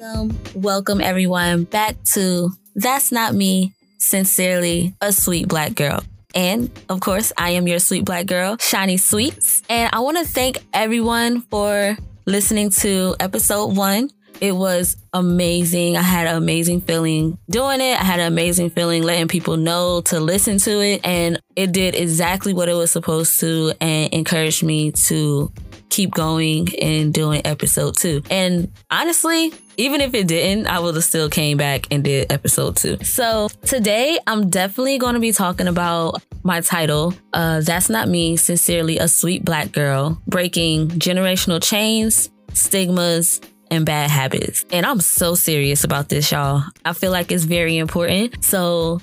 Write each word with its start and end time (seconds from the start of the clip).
Welcome, 0.00 0.38
welcome 0.54 1.00
everyone 1.00 1.64
back 1.64 2.00
to 2.12 2.50
That's 2.76 3.10
Not 3.10 3.34
Me, 3.34 3.72
Sincerely, 3.98 4.94
a 5.00 5.12
Sweet 5.12 5.48
Black 5.48 5.74
Girl. 5.74 6.04
And 6.36 6.70
of 6.88 7.00
course, 7.00 7.32
I 7.36 7.50
am 7.50 7.66
your 7.66 7.80
sweet 7.80 8.04
black 8.04 8.26
girl, 8.26 8.58
Shiny 8.60 8.96
Sweets. 8.96 9.62
And 9.68 9.90
I 9.92 9.98
want 9.98 10.18
to 10.18 10.24
thank 10.24 10.58
everyone 10.72 11.40
for 11.40 11.96
listening 12.26 12.70
to 12.70 13.16
episode 13.18 13.76
one. 13.76 14.10
It 14.40 14.52
was 14.52 14.96
amazing. 15.12 15.96
I 15.96 16.02
had 16.02 16.28
an 16.28 16.36
amazing 16.36 16.82
feeling 16.82 17.36
doing 17.50 17.80
it. 17.80 18.00
I 18.00 18.04
had 18.04 18.20
an 18.20 18.28
amazing 18.28 18.70
feeling 18.70 19.02
letting 19.02 19.26
people 19.26 19.56
know 19.56 20.02
to 20.02 20.20
listen 20.20 20.58
to 20.58 20.80
it. 20.80 21.00
And 21.04 21.40
it 21.56 21.72
did 21.72 21.96
exactly 21.96 22.54
what 22.54 22.68
it 22.68 22.74
was 22.74 22.92
supposed 22.92 23.40
to 23.40 23.72
and 23.80 24.12
encouraged 24.12 24.62
me 24.62 24.92
to 24.92 25.50
keep 25.90 26.12
going 26.12 26.68
and 26.80 27.12
doing 27.12 27.42
episode 27.44 27.96
two. 27.96 28.22
And 28.30 28.70
honestly, 28.90 29.52
even 29.76 30.00
if 30.00 30.14
it 30.14 30.26
didn't, 30.26 30.66
I 30.66 30.80
would 30.80 30.94
have 30.94 31.04
still 31.04 31.28
came 31.28 31.56
back 31.56 31.86
and 31.90 32.02
did 32.02 32.32
episode 32.32 32.76
two. 32.76 33.02
So 33.04 33.48
today 33.62 34.18
I'm 34.26 34.50
definitely 34.50 34.98
going 34.98 35.14
to 35.14 35.20
be 35.20 35.32
talking 35.32 35.68
about 35.68 36.22
my 36.42 36.60
title. 36.60 37.14
Uh, 37.32 37.60
That's 37.60 37.88
not 37.88 38.08
me, 38.08 38.36
sincerely 38.36 38.98
a 38.98 39.08
sweet 39.08 39.44
black 39.44 39.72
girl, 39.72 40.20
breaking 40.26 40.88
generational 40.90 41.62
chains, 41.62 42.30
stigmas, 42.52 43.40
and 43.70 43.84
bad 43.84 44.10
habits. 44.10 44.64
And 44.72 44.86
I'm 44.86 45.00
so 45.00 45.34
serious 45.34 45.84
about 45.84 46.08
this, 46.08 46.32
y'all. 46.32 46.64
I 46.84 46.92
feel 46.92 47.12
like 47.12 47.30
it's 47.30 47.44
very 47.44 47.76
important. 47.76 48.42
So 48.44 49.00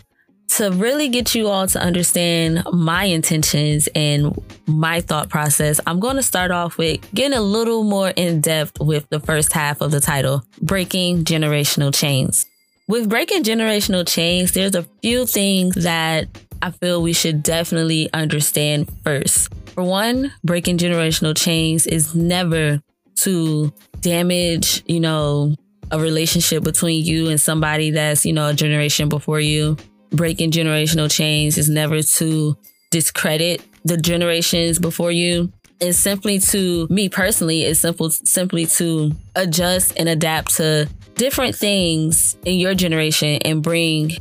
to 0.48 0.72
really 0.72 1.10
get 1.10 1.36
you 1.36 1.48
all 1.48 1.68
to 1.68 1.80
understand 1.80 2.64
my 2.72 3.06
intentions 3.06 3.90
and 3.96 4.36
my 4.68 5.02
thought 5.02 5.30
process, 5.30 5.80
I'm 5.86 6.00
going 6.00 6.16
to 6.16 6.24
start 6.24 6.52
off 6.52 6.78
with 6.78 7.02
getting 7.14 7.38
a 7.38 7.42
little 7.42 7.84
more 7.84 8.10
in 8.10 8.42
depth 8.42 8.80
with 8.80 9.08
the 9.10 9.20
first 9.20 9.52
half 9.52 9.82
of 9.82 9.92
the 9.92 10.00
title, 10.00 10.44
Breaking 10.62 11.24
Generational 11.24 11.94
Chains. 11.94 12.46
With 12.88 13.10
breaking 13.10 13.44
generational 13.44 14.08
chains, 14.08 14.52
there's 14.52 14.76
a 14.76 14.84
few 15.02 15.26
things 15.26 15.76
that 15.76 16.28
I 16.62 16.70
feel 16.72 17.02
we 17.02 17.14
should 17.14 17.42
definitely 17.42 18.10
understand 18.14 18.92
first. 19.04 19.54
For 19.74 19.84
one, 19.84 20.32
breaking 20.44 20.78
generational 20.78 21.36
chains 21.36 21.88
is 21.88 22.14
never 22.14 22.82
to 23.22 23.74
damage, 24.02 24.84
you 24.86 25.00
know, 25.00 25.56
a 25.92 26.00
relationship 26.00 26.64
between 26.64 27.04
you 27.04 27.30
and 27.30 27.42
somebody 27.42 27.92
that's, 27.92 28.26
you 28.26 28.34
know, 28.34 28.50
a 28.50 28.54
generation 28.54 29.10
before 29.10 29.40
you 29.40 29.78
breaking 30.12 30.52
generational 30.52 31.12
chains 31.12 31.58
is 31.58 31.70
never 31.70 32.02
to 32.02 32.58
discredit 32.92 33.62
the 33.84 33.98
generations 33.98 34.80
before 34.80 35.12
you. 35.12 35.52
It's 35.80 35.98
simply 35.98 36.40
to 36.40 36.88
me 36.90 37.10
personally, 37.10 37.64
it's 37.64 37.82
simple 37.82 38.10
simply 38.10 38.66
to 38.66 39.12
adjust 39.36 39.94
and 39.98 40.08
adapt 40.08 40.56
to 40.56 40.88
different 41.16 41.56
things 41.56 42.38
in 42.46 42.58
your 42.58 42.74
generation 42.74 43.40
and 43.44 43.62
bring 43.62 44.12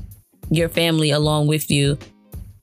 your 0.50 0.68
family 0.68 1.10
along 1.10 1.46
with 1.46 1.70
you 1.70 1.98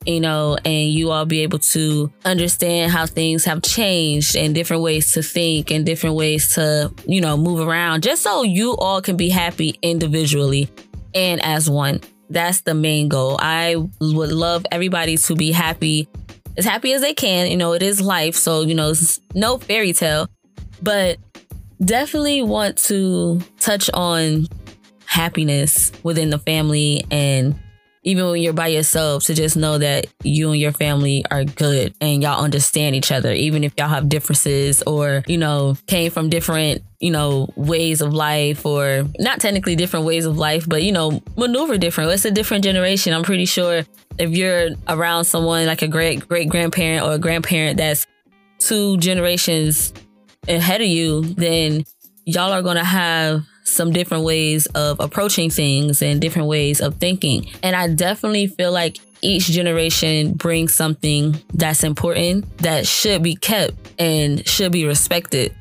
you 0.05 0.19
know, 0.19 0.57
and 0.65 0.89
you 0.89 1.11
all 1.11 1.25
be 1.25 1.41
able 1.41 1.59
to 1.59 2.11
understand 2.25 2.91
how 2.91 3.05
things 3.05 3.45
have 3.45 3.61
changed 3.61 4.35
and 4.35 4.55
different 4.55 4.81
ways 4.81 5.13
to 5.13 5.21
think 5.21 5.71
and 5.71 5.85
different 5.85 6.15
ways 6.15 6.55
to, 6.55 6.91
you 7.05 7.21
know, 7.21 7.37
move 7.37 7.65
around 7.65 8.01
just 8.01 8.23
so 8.23 8.43
you 8.43 8.75
all 8.77 9.01
can 9.01 9.15
be 9.15 9.29
happy 9.29 9.77
individually 9.81 10.69
and 11.13 11.41
as 11.43 11.69
one. 11.69 12.01
That's 12.31 12.61
the 12.61 12.73
main 12.73 13.09
goal. 13.09 13.37
I 13.39 13.75
would 13.75 14.31
love 14.31 14.65
everybody 14.71 15.17
to 15.17 15.35
be 15.35 15.51
happy, 15.51 16.07
as 16.57 16.63
happy 16.63 16.93
as 16.93 17.01
they 17.01 17.13
can. 17.13 17.51
You 17.51 17.57
know, 17.57 17.73
it 17.73 17.83
is 17.83 17.99
life. 17.99 18.35
So, 18.35 18.61
you 18.61 18.73
know, 18.73 18.93
no 19.35 19.57
fairy 19.57 19.91
tale, 19.91 20.29
but 20.81 21.17
definitely 21.83 22.41
want 22.41 22.77
to 22.77 23.41
touch 23.59 23.89
on 23.93 24.47
happiness 25.05 25.91
within 26.03 26.29
the 26.29 26.39
family 26.39 27.03
and 27.11 27.59
even 28.03 28.25
when 28.29 28.41
you're 28.41 28.53
by 28.53 28.67
yourself, 28.67 29.23
to 29.25 29.33
just 29.33 29.55
know 29.55 29.77
that 29.77 30.07
you 30.23 30.51
and 30.51 30.59
your 30.59 30.71
family 30.71 31.23
are 31.29 31.43
good 31.43 31.93
and 32.01 32.23
y'all 32.23 32.43
understand 32.43 32.95
each 32.95 33.11
other, 33.11 33.31
even 33.31 33.63
if 33.63 33.73
y'all 33.77 33.87
have 33.87 34.09
differences 34.09 34.81
or, 34.83 35.23
you 35.27 35.37
know, 35.37 35.75
came 35.85 36.11
from 36.11 36.29
different, 36.29 36.81
you 36.99 37.11
know, 37.11 37.47
ways 37.55 38.01
of 38.01 38.13
life 38.13 38.65
or 38.65 39.03
not 39.19 39.39
technically 39.39 39.75
different 39.75 40.05
ways 40.05 40.25
of 40.25 40.37
life, 40.37 40.67
but, 40.67 40.81
you 40.81 40.91
know, 40.91 41.21
maneuver 41.37 41.77
different. 41.77 42.11
It's 42.11 42.25
a 42.25 42.31
different 42.31 42.63
generation. 42.63 43.13
I'm 43.13 43.23
pretty 43.23 43.45
sure 43.45 43.83
if 44.17 44.29
you're 44.31 44.69
around 44.87 45.25
someone 45.25 45.65
like 45.67 45.83
a 45.83 45.87
great 45.87 46.27
great 46.27 46.49
grandparent 46.49 47.05
or 47.05 47.13
a 47.13 47.19
grandparent 47.19 47.77
that's 47.77 48.07
two 48.57 48.97
generations 48.97 49.93
ahead 50.47 50.81
of 50.81 50.87
you, 50.87 51.21
then 51.21 51.83
y'all 52.25 52.51
are 52.51 52.61
going 52.61 52.77
to 52.77 52.83
have 52.83 53.43
some 53.63 53.91
different 53.91 54.23
ways 54.23 54.65
of 54.67 54.99
approaching 54.99 55.49
things 55.49 56.01
and 56.01 56.19
different 56.19 56.47
ways 56.47 56.81
of 56.81 56.95
thinking. 56.95 57.49
And 57.63 57.75
I 57.75 57.87
definitely 57.93 58.47
feel 58.47 58.71
like 58.71 58.97
each 59.21 59.45
generation 59.45 60.33
brings 60.33 60.73
something 60.73 61.39
that's 61.53 61.83
important 61.83 62.57
that 62.59 62.87
should 62.87 63.23
be 63.23 63.35
kept 63.35 63.75
and 63.99 64.45
should 64.47 64.71
be 64.71 64.85
respected. 64.85 65.55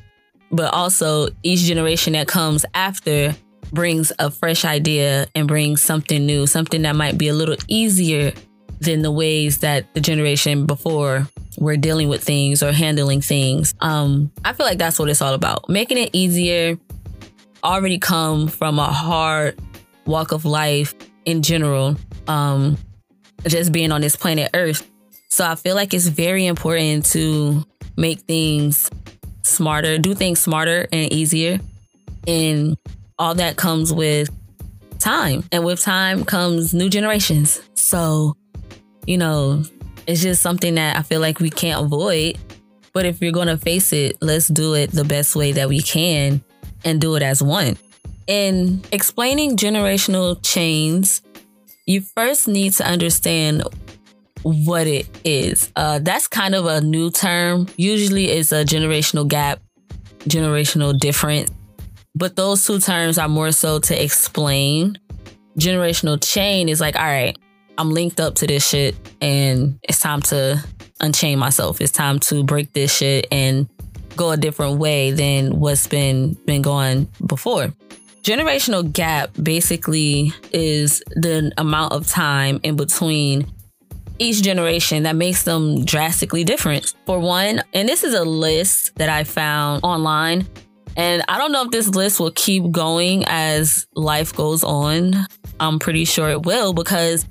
But 0.51 0.73
also, 0.73 1.29
each 1.43 1.61
generation 1.61 2.13
that 2.13 2.27
comes 2.27 2.65
after 2.73 3.35
brings 3.71 4.11
a 4.19 4.29
fresh 4.29 4.65
idea 4.65 5.27
and 5.33 5.47
brings 5.47 5.81
something 5.81 6.25
new, 6.25 6.45
something 6.45 6.81
that 6.81 6.95
might 6.95 7.17
be 7.17 7.29
a 7.29 7.33
little 7.33 7.55
easier 7.67 8.33
than 8.81 9.01
the 9.01 9.11
ways 9.11 9.59
that 9.59 9.93
the 9.93 10.01
generation 10.01 10.65
before 10.65 11.27
were 11.57 11.77
dealing 11.77 12.09
with 12.09 12.23
things 12.23 12.63
or 12.63 12.71
handling 12.71 13.21
things. 13.21 13.75
Um, 13.79 14.31
I 14.43 14.53
feel 14.53 14.65
like 14.65 14.79
that's 14.79 14.97
what 14.97 15.09
it's 15.09 15.21
all 15.21 15.33
about. 15.33 15.69
Making 15.69 15.99
it 15.99 16.09
easier, 16.13 16.77
already 17.63 17.99
come 17.99 18.47
from 18.47 18.79
a 18.79 18.85
hard 18.85 19.59
walk 20.05 20.31
of 20.31 20.45
life 20.45 20.93
in 21.25 21.41
general, 21.41 21.95
um, 22.27 22.77
just 23.47 23.71
being 23.71 23.91
on 23.91 24.01
this 24.01 24.15
planet 24.15 24.49
Earth. 24.53 24.87
So 25.29 25.45
I 25.45 25.55
feel 25.55 25.75
like 25.75 25.93
it's 25.93 26.07
very 26.07 26.45
important 26.45 27.05
to 27.07 27.63
make 27.97 28.19
things 28.21 28.89
smarter, 29.43 29.97
do 29.97 30.13
things 30.13 30.39
smarter 30.39 30.87
and 30.91 31.11
easier. 31.11 31.59
And 32.27 32.77
all 33.17 33.35
that 33.35 33.55
comes 33.57 33.93
with 33.93 34.29
time. 34.99 35.43
And 35.51 35.63
with 35.63 35.81
time 35.81 36.25
comes 36.25 36.73
new 36.73 36.89
generations. 36.89 37.61
So, 37.75 38.35
you 39.05 39.17
know, 39.17 39.63
it's 40.07 40.21
just 40.21 40.41
something 40.41 40.75
that 40.75 40.97
I 40.97 41.03
feel 41.03 41.21
like 41.21 41.39
we 41.39 41.49
can't 41.49 41.85
avoid. 41.85 42.37
But 42.93 43.05
if 43.05 43.21
you're 43.21 43.31
going 43.31 43.47
to 43.47 43.57
face 43.57 43.93
it, 43.93 44.17
let's 44.21 44.47
do 44.47 44.73
it 44.73 44.91
the 44.91 45.05
best 45.05 45.35
way 45.35 45.53
that 45.53 45.69
we 45.69 45.81
can 45.81 46.43
and 46.83 47.01
do 47.01 47.15
it 47.15 47.23
as 47.23 47.41
one. 47.41 47.77
In 48.27 48.81
explaining 48.91 49.57
generational 49.57 50.39
chains, 50.41 51.21
you 51.85 52.01
first 52.01 52.47
need 52.47 52.73
to 52.73 52.85
understand 52.85 53.63
what 54.43 54.87
it 54.87 55.07
is. 55.23 55.71
Uh, 55.75 55.99
that's 55.99 56.27
kind 56.27 56.55
of 56.55 56.65
a 56.65 56.81
new 56.81 57.11
term. 57.11 57.67
Usually 57.77 58.25
it's 58.25 58.51
a 58.51 58.63
generational 58.63 59.27
gap, 59.27 59.59
generational 60.21 60.97
difference. 60.97 61.51
But 62.15 62.35
those 62.35 62.65
two 62.65 62.79
terms 62.79 63.17
are 63.17 63.29
more 63.29 63.51
so 63.51 63.79
to 63.79 64.03
explain. 64.03 64.99
Generational 65.57 66.21
chain 66.21 66.69
is 66.69 66.81
like, 66.81 66.95
all 66.95 67.03
right, 67.03 67.37
I'm 67.77 67.91
linked 67.91 68.19
up 68.19 68.35
to 68.35 68.47
this 68.47 68.67
shit 68.67 68.95
and 69.21 69.79
it's 69.83 69.99
time 69.99 70.21
to 70.23 70.63
unchain 70.99 71.39
myself. 71.39 71.81
It's 71.81 71.91
time 71.91 72.19
to 72.21 72.43
break 72.43 72.73
this 72.73 72.95
shit 72.95 73.27
and 73.31 73.67
go 74.15 74.31
a 74.31 74.37
different 74.37 74.79
way 74.79 75.11
than 75.11 75.59
what's 75.59 75.87
been 75.87 76.33
been 76.45 76.61
going 76.61 77.07
before. 77.25 77.73
Generational 78.23 78.91
gap 78.91 79.31
basically 79.41 80.31
is 80.51 81.01
the 81.15 81.51
amount 81.57 81.93
of 81.93 82.07
time 82.07 82.59
in 82.63 82.75
between 82.75 83.51
each 84.19 84.43
generation 84.43 85.03
that 85.03 85.15
makes 85.15 85.43
them 85.43 85.83
drastically 85.83 86.43
different. 86.43 86.93
For 87.07 87.19
one, 87.19 87.63
and 87.73 87.89
this 87.89 88.03
is 88.03 88.13
a 88.13 88.23
list 88.23 88.95
that 88.95 89.09
I 89.09 89.23
found 89.23 89.83
online, 89.83 90.47
and 90.95 91.23
I 91.27 91.39
don't 91.39 91.51
know 91.51 91.63
if 91.63 91.71
this 91.71 91.89
list 91.89 92.19
will 92.19 92.31
keep 92.31 92.69
going 92.71 93.23
as 93.25 93.87
life 93.95 94.35
goes 94.35 94.63
on. 94.63 95.25
I'm 95.59 95.79
pretty 95.79 96.05
sure 96.05 96.29
it 96.29 96.45
will 96.45 96.73
because 96.73 97.25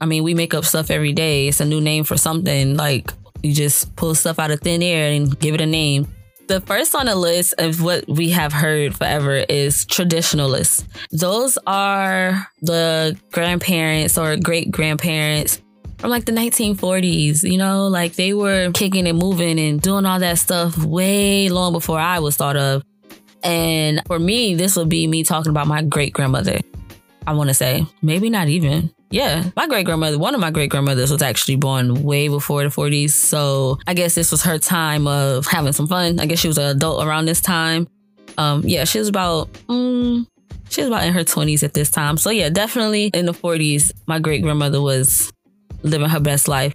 I 0.00 0.06
mean, 0.06 0.22
we 0.22 0.34
make 0.34 0.52
up 0.52 0.66
stuff 0.66 0.90
every 0.90 1.12
day. 1.12 1.48
It's 1.48 1.60
a 1.60 1.64
new 1.64 1.80
name 1.80 2.04
for 2.04 2.18
something. 2.18 2.76
Like 2.76 3.10
you 3.42 3.54
just 3.54 3.96
pull 3.96 4.14
stuff 4.14 4.38
out 4.38 4.50
of 4.50 4.60
thin 4.60 4.82
air 4.82 5.10
and 5.10 5.38
give 5.38 5.54
it 5.54 5.62
a 5.62 5.66
name. 5.66 6.08
The 6.46 6.60
first 6.60 6.94
on 6.94 7.06
the 7.06 7.14
list 7.14 7.54
of 7.56 7.82
what 7.82 8.06
we 8.06 8.28
have 8.30 8.52
heard 8.52 8.94
forever 8.94 9.44
is 9.48 9.86
traditionalists. 9.86 10.84
Those 11.10 11.56
are 11.66 12.48
the 12.60 13.18
grandparents 13.32 14.18
or 14.18 14.36
great 14.36 14.70
grandparents 14.70 15.62
from 15.98 16.10
like 16.10 16.26
the 16.26 16.32
1940s, 16.32 17.50
you 17.50 17.56
know, 17.56 17.88
like 17.88 18.16
they 18.16 18.34
were 18.34 18.70
kicking 18.72 19.06
and 19.06 19.18
moving 19.18 19.58
and 19.58 19.80
doing 19.80 20.04
all 20.04 20.18
that 20.18 20.38
stuff 20.38 20.76
way 20.84 21.48
long 21.48 21.72
before 21.72 21.98
I 21.98 22.18
was 22.18 22.36
thought 22.36 22.58
of. 22.58 22.84
And 23.42 24.02
for 24.06 24.18
me, 24.18 24.54
this 24.54 24.76
would 24.76 24.90
be 24.90 25.06
me 25.06 25.22
talking 25.22 25.48
about 25.48 25.66
my 25.66 25.80
great 25.80 26.12
grandmother. 26.12 26.60
I 27.26 27.32
want 27.32 27.48
to 27.48 27.54
say, 27.54 27.86
maybe 28.02 28.28
not 28.28 28.48
even. 28.48 28.92
Yeah, 29.14 29.44
my 29.54 29.68
great 29.68 29.86
grandmother, 29.86 30.18
one 30.18 30.34
of 30.34 30.40
my 30.40 30.50
great 30.50 30.70
grandmothers 30.70 31.12
was 31.12 31.22
actually 31.22 31.54
born 31.54 32.02
way 32.02 32.26
before 32.26 32.64
the 32.64 32.68
40s. 32.68 33.10
So 33.10 33.78
I 33.86 33.94
guess 33.94 34.16
this 34.16 34.32
was 34.32 34.42
her 34.42 34.58
time 34.58 35.06
of 35.06 35.46
having 35.46 35.72
some 35.72 35.86
fun. 35.86 36.18
I 36.18 36.26
guess 36.26 36.40
she 36.40 36.48
was 36.48 36.58
an 36.58 36.64
adult 36.64 37.06
around 37.06 37.26
this 37.26 37.40
time. 37.40 37.86
Um, 38.38 38.62
yeah, 38.64 38.82
she 38.82 38.98
was 38.98 39.06
about, 39.06 39.52
mm, 39.68 40.26
she 40.68 40.80
was 40.80 40.88
about 40.88 41.04
in 41.04 41.12
her 41.12 41.22
20s 41.22 41.62
at 41.62 41.74
this 41.74 41.92
time. 41.92 42.16
So 42.16 42.30
yeah, 42.30 42.48
definitely 42.48 43.12
in 43.14 43.26
the 43.26 43.32
40s, 43.32 43.92
my 44.08 44.18
great 44.18 44.42
grandmother 44.42 44.82
was 44.82 45.32
living 45.84 46.08
her 46.08 46.18
best 46.18 46.48
life. 46.48 46.74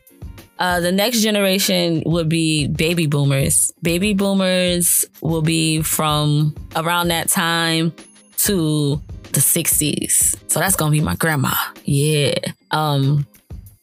Uh, 0.60 0.80
the 0.80 0.94
next 0.94 1.20
generation 1.20 2.02
would 2.06 2.30
be 2.30 2.70
baby 2.70 3.06
boomers. 3.06 3.70
Baby 3.82 4.14
boomers 4.14 5.04
will 5.20 5.42
be 5.42 5.82
from 5.82 6.56
around 6.78 7.10
that 7.10 7.28
time 7.28 7.94
to 8.38 9.02
the 9.34 9.40
60s. 9.40 10.38
So 10.50 10.60
that's 10.60 10.76
gonna 10.76 10.92
be 10.92 11.02
my 11.02 11.16
grandma. 11.16 11.54
Yeah. 11.84 12.36
Um, 12.72 13.26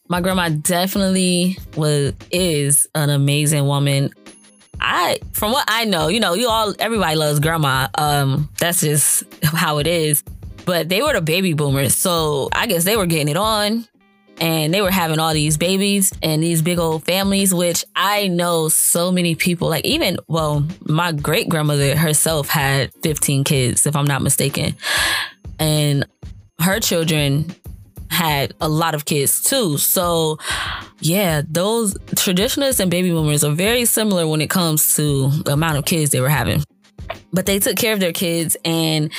my 0.09 0.21
grandma 0.21 0.49
definitely 0.49 1.57
was 1.75 2.13
is 2.31 2.87
an 2.95 3.09
amazing 3.09 3.65
woman. 3.65 4.11
I 4.79 5.19
from 5.33 5.51
what 5.51 5.65
I 5.67 5.85
know, 5.85 6.07
you 6.07 6.19
know, 6.19 6.33
you 6.33 6.47
all 6.47 6.73
everybody 6.79 7.15
loves 7.15 7.39
grandma. 7.39 7.87
Um, 7.95 8.49
that's 8.59 8.81
just 8.81 9.23
how 9.43 9.79
it 9.79 9.87
is. 9.87 10.23
But 10.65 10.89
they 10.89 11.01
were 11.01 11.13
the 11.13 11.21
baby 11.21 11.53
boomers, 11.53 11.95
so 11.95 12.49
I 12.51 12.67
guess 12.67 12.83
they 12.83 12.97
were 12.97 13.05
getting 13.05 13.29
it 13.29 13.37
on 13.37 13.87
and 14.39 14.73
they 14.73 14.81
were 14.81 14.91
having 14.91 15.19
all 15.19 15.33
these 15.33 15.57
babies 15.57 16.13
and 16.21 16.43
these 16.43 16.61
big 16.61 16.79
old 16.79 17.03
families, 17.05 17.53
which 17.53 17.83
I 17.95 18.27
know 18.27 18.69
so 18.69 19.11
many 19.11 19.35
people, 19.35 19.69
like 19.69 19.85
even, 19.85 20.17
well, 20.27 20.65
my 20.81 21.11
great 21.11 21.49
grandmother 21.49 21.95
herself 21.95 22.49
had 22.49 22.91
15 23.03 23.43
kids, 23.43 23.85
if 23.85 23.95
I'm 23.95 24.05
not 24.05 24.21
mistaken. 24.21 24.75
And 25.59 26.05
her 26.59 26.79
children 26.79 27.53
had 28.09 28.53
a 28.61 28.69
lot 28.69 28.95
of 28.95 29.05
kids 29.05 29.41
too. 29.41 29.77
So, 29.77 30.37
yeah, 30.99 31.41
those 31.47 31.95
traditionalists 32.15 32.79
and 32.79 32.89
baby 32.89 33.11
boomers 33.11 33.43
are 33.43 33.53
very 33.53 33.85
similar 33.85 34.27
when 34.27 34.41
it 34.41 34.49
comes 34.49 34.95
to 34.95 35.29
the 35.29 35.53
amount 35.53 35.77
of 35.77 35.85
kids 35.85 36.11
they 36.11 36.21
were 36.21 36.29
having. 36.29 36.63
But 37.31 37.45
they 37.45 37.59
took 37.59 37.77
care 37.77 37.93
of 37.93 37.99
their 37.99 38.13
kids 38.13 38.57
and 38.65 39.11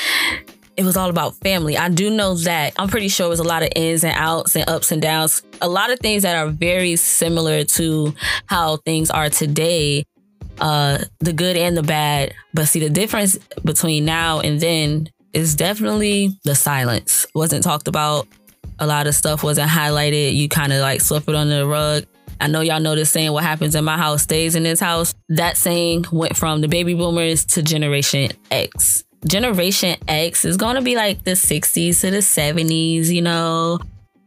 it 0.77 0.85
was 0.85 0.97
all 0.97 1.11
about 1.11 1.35
family. 1.37 1.77
I 1.77 1.89
do 1.89 2.09
know 2.09 2.35
that 2.35 2.73
I'm 2.79 2.89
pretty 2.89 3.09
sure 3.09 3.27
it 3.27 3.31
was 3.31 3.41
a 3.41 3.45
lot 3.45 3.63
of 3.63 3.71
ins 3.75 4.05
and 4.05 4.17
outs 4.17 4.55
and 4.55 4.69
ups 4.69 4.93
and 4.93 5.03
downs. 5.03 5.43
A 5.61 5.69
lot 5.69 5.91
of 5.91 5.99
things 5.99 6.23
that 6.23 6.37
are 6.37 6.49
very 6.49 6.95
similar 6.97 7.65
to 7.65 8.15
how 8.47 8.77
things 8.79 9.11
are 9.11 9.29
today, 9.29 10.05
uh, 10.61 10.99
the 11.19 11.33
good 11.33 11.57
and 11.57 11.77
the 11.77 11.83
bad. 11.83 12.33
But 12.55 12.67
see, 12.67 12.79
the 12.79 12.91
difference 12.91 13.37
between 13.65 14.05
now 14.05 14.39
and 14.39 14.61
then 14.61 15.09
is 15.33 15.55
definitely 15.55 16.31
the 16.45 16.55
silence. 16.55 17.27
Wasn't 17.35 17.65
talked 17.65 17.89
about. 17.89 18.27
A 18.81 18.87
lot 18.87 19.07
of 19.07 19.15
stuff 19.15 19.43
wasn't 19.43 19.71
highlighted. 19.71 20.35
You 20.37 20.49
kind 20.49 20.73
of 20.73 20.81
like 20.81 21.01
swept 21.01 21.29
it 21.29 21.35
under 21.35 21.59
the 21.59 21.67
rug. 21.67 22.05
I 22.41 22.47
know 22.47 22.61
y'all 22.61 22.81
know 22.81 22.95
this 22.95 23.11
saying, 23.11 23.33
what 23.33 23.43
happens 23.43 23.75
in 23.75 23.85
my 23.85 23.97
house 23.97 24.23
stays 24.23 24.55
in 24.55 24.63
this 24.63 24.79
house. 24.79 25.15
That 25.29 25.57
saying 25.57 26.07
went 26.13 26.37
from 26.37 26.61
the 26.61 26.69
baby 26.69 26.95
boomers 26.95 27.45
to 27.47 27.63
Generation 27.63 28.31
X. 28.51 29.05
Generation 29.27 29.97
X 30.07 30.45
is 30.45 30.57
going 30.57 30.77
to 30.77 30.83
be 30.83 30.95
like 30.95 31.25
the 31.25 31.33
60s 31.33 32.01
to 32.01 32.11
the 32.11 32.19
70s, 32.19 33.09
you 33.09 33.23
know, 33.23 33.81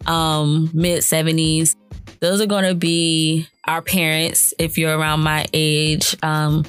um, 0.06 0.70
mid 0.74 1.02
70s. 1.02 1.76
Those 2.20 2.42
are 2.42 2.46
going 2.46 2.66
to 2.66 2.76
be 2.76 3.48
our 3.68 3.82
parents 3.82 4.54
if 4.60 4.78
you're 4.78 4.98
around 4.98 5.22
my 5.22 5.46
age. 5.54 6.16
Um, 6.22 6.66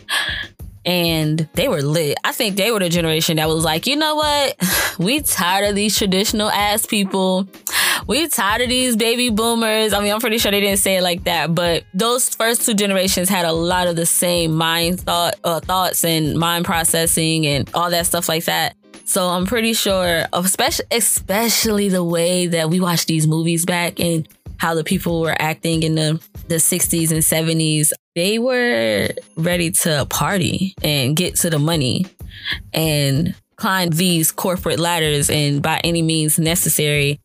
and 0.84 1.48
they 1.54 1.68
were 1.68 1.82
lit. 1.82 2.18
I 2.24 2.32
think 2.32 2.56
they 2.56 2.70
were 2.70 2.80
the 2.80 2.88
generation 2.88 3.36
that 3.36 3.48
was 3.48 3.64
like, 3.64 3.86
you 3.86 3.96
know 3.96 4.14
what? 4.16 4.56
We 4.98 5.22
tired 5.22 5.70
of 5.70 5.74
these 5.74 5.96
traditional 5.96 6.50
ass 6.50 6.84
people. 6.84 7.48
We 8.06 8.28
tired 8.28 8.60
of 8.60 8.68
these 8.68 8.94
baby 8.94 9.30
boomers. 9.30 9.94
I 9.94 10.00
mean, 10.00 10.12
I'm 10.12 10.20
pretty 10.20 10.36
sure 10.36 10.50
they 10.52 10.60
didn't 10.60 10.80
say 10.80 10.98
it 10.98 11.02
like 11.02 11.24
that, 11.24 11.54
but 11.54 11.84
those 11.94 12.28
first 12.28 12.66
two 12.66 12.74
generations 12.74 13.30
had 13.30 13.46
a 13.46 13.52
lot 13.52 13.86
of 13.86 13.96
the 13.96 14.04
same 14.04 14.52
mind 14.52 15.00
thought, 15.00 15.36
uh, 15.44 15.60
thoughts 15.60 16.04
and 16.04 16.36
mind 16.36 16.66
processing 16.66 17.46
and 17.46 17.70
all 17.72 17.88
that 17.90 18.04
stuff 18.04 18.28
like 18.28 18.44
that. 18.44 18.76
So 19.04 19.28
I'm 19.28 19.46
pretty 19.46 19.72
sure, 19.72 20.26
especially 20.32 20.86
especially 20.90 21.88
the 21.88 22.04
way 22.04 22.46
that 22.46 22.70
we 22.70 22.80
watch 22.80 23.06
these 23.06 23.26
movies 23.26 23.64
back 23.64 23.98
and 23.98 24.28
how 24.62 24.76
the 24.76 24.84
people 24.84 25.20
were 25.20 25.34
acting 25.40 25.82
in 25.82 25.96
the 25.96 26.22
the 26.46 26.54
60s 26.54 27.10
and 27.10 27.20
70s. 27.20 27.92
They 28.14 28.38
were 28.38 29.08
ready 29.36 29.72
to 29.72 30.06
party 30.08 30.76
and 30.84 31.16
get 31.16 31.34
to 31.40 31.50
the 31.50 31.58
money 31.58 32.06
and 32.72 33.34
climb 33.56 33.90
these 33.90 34.30
corporate 34.30 34.78
ladders 34.78 35.28
and 35.30 35.62
by 35.62 35.80
any 35.82 36.00
means 36.00 36.38
necessary 36.38 37.20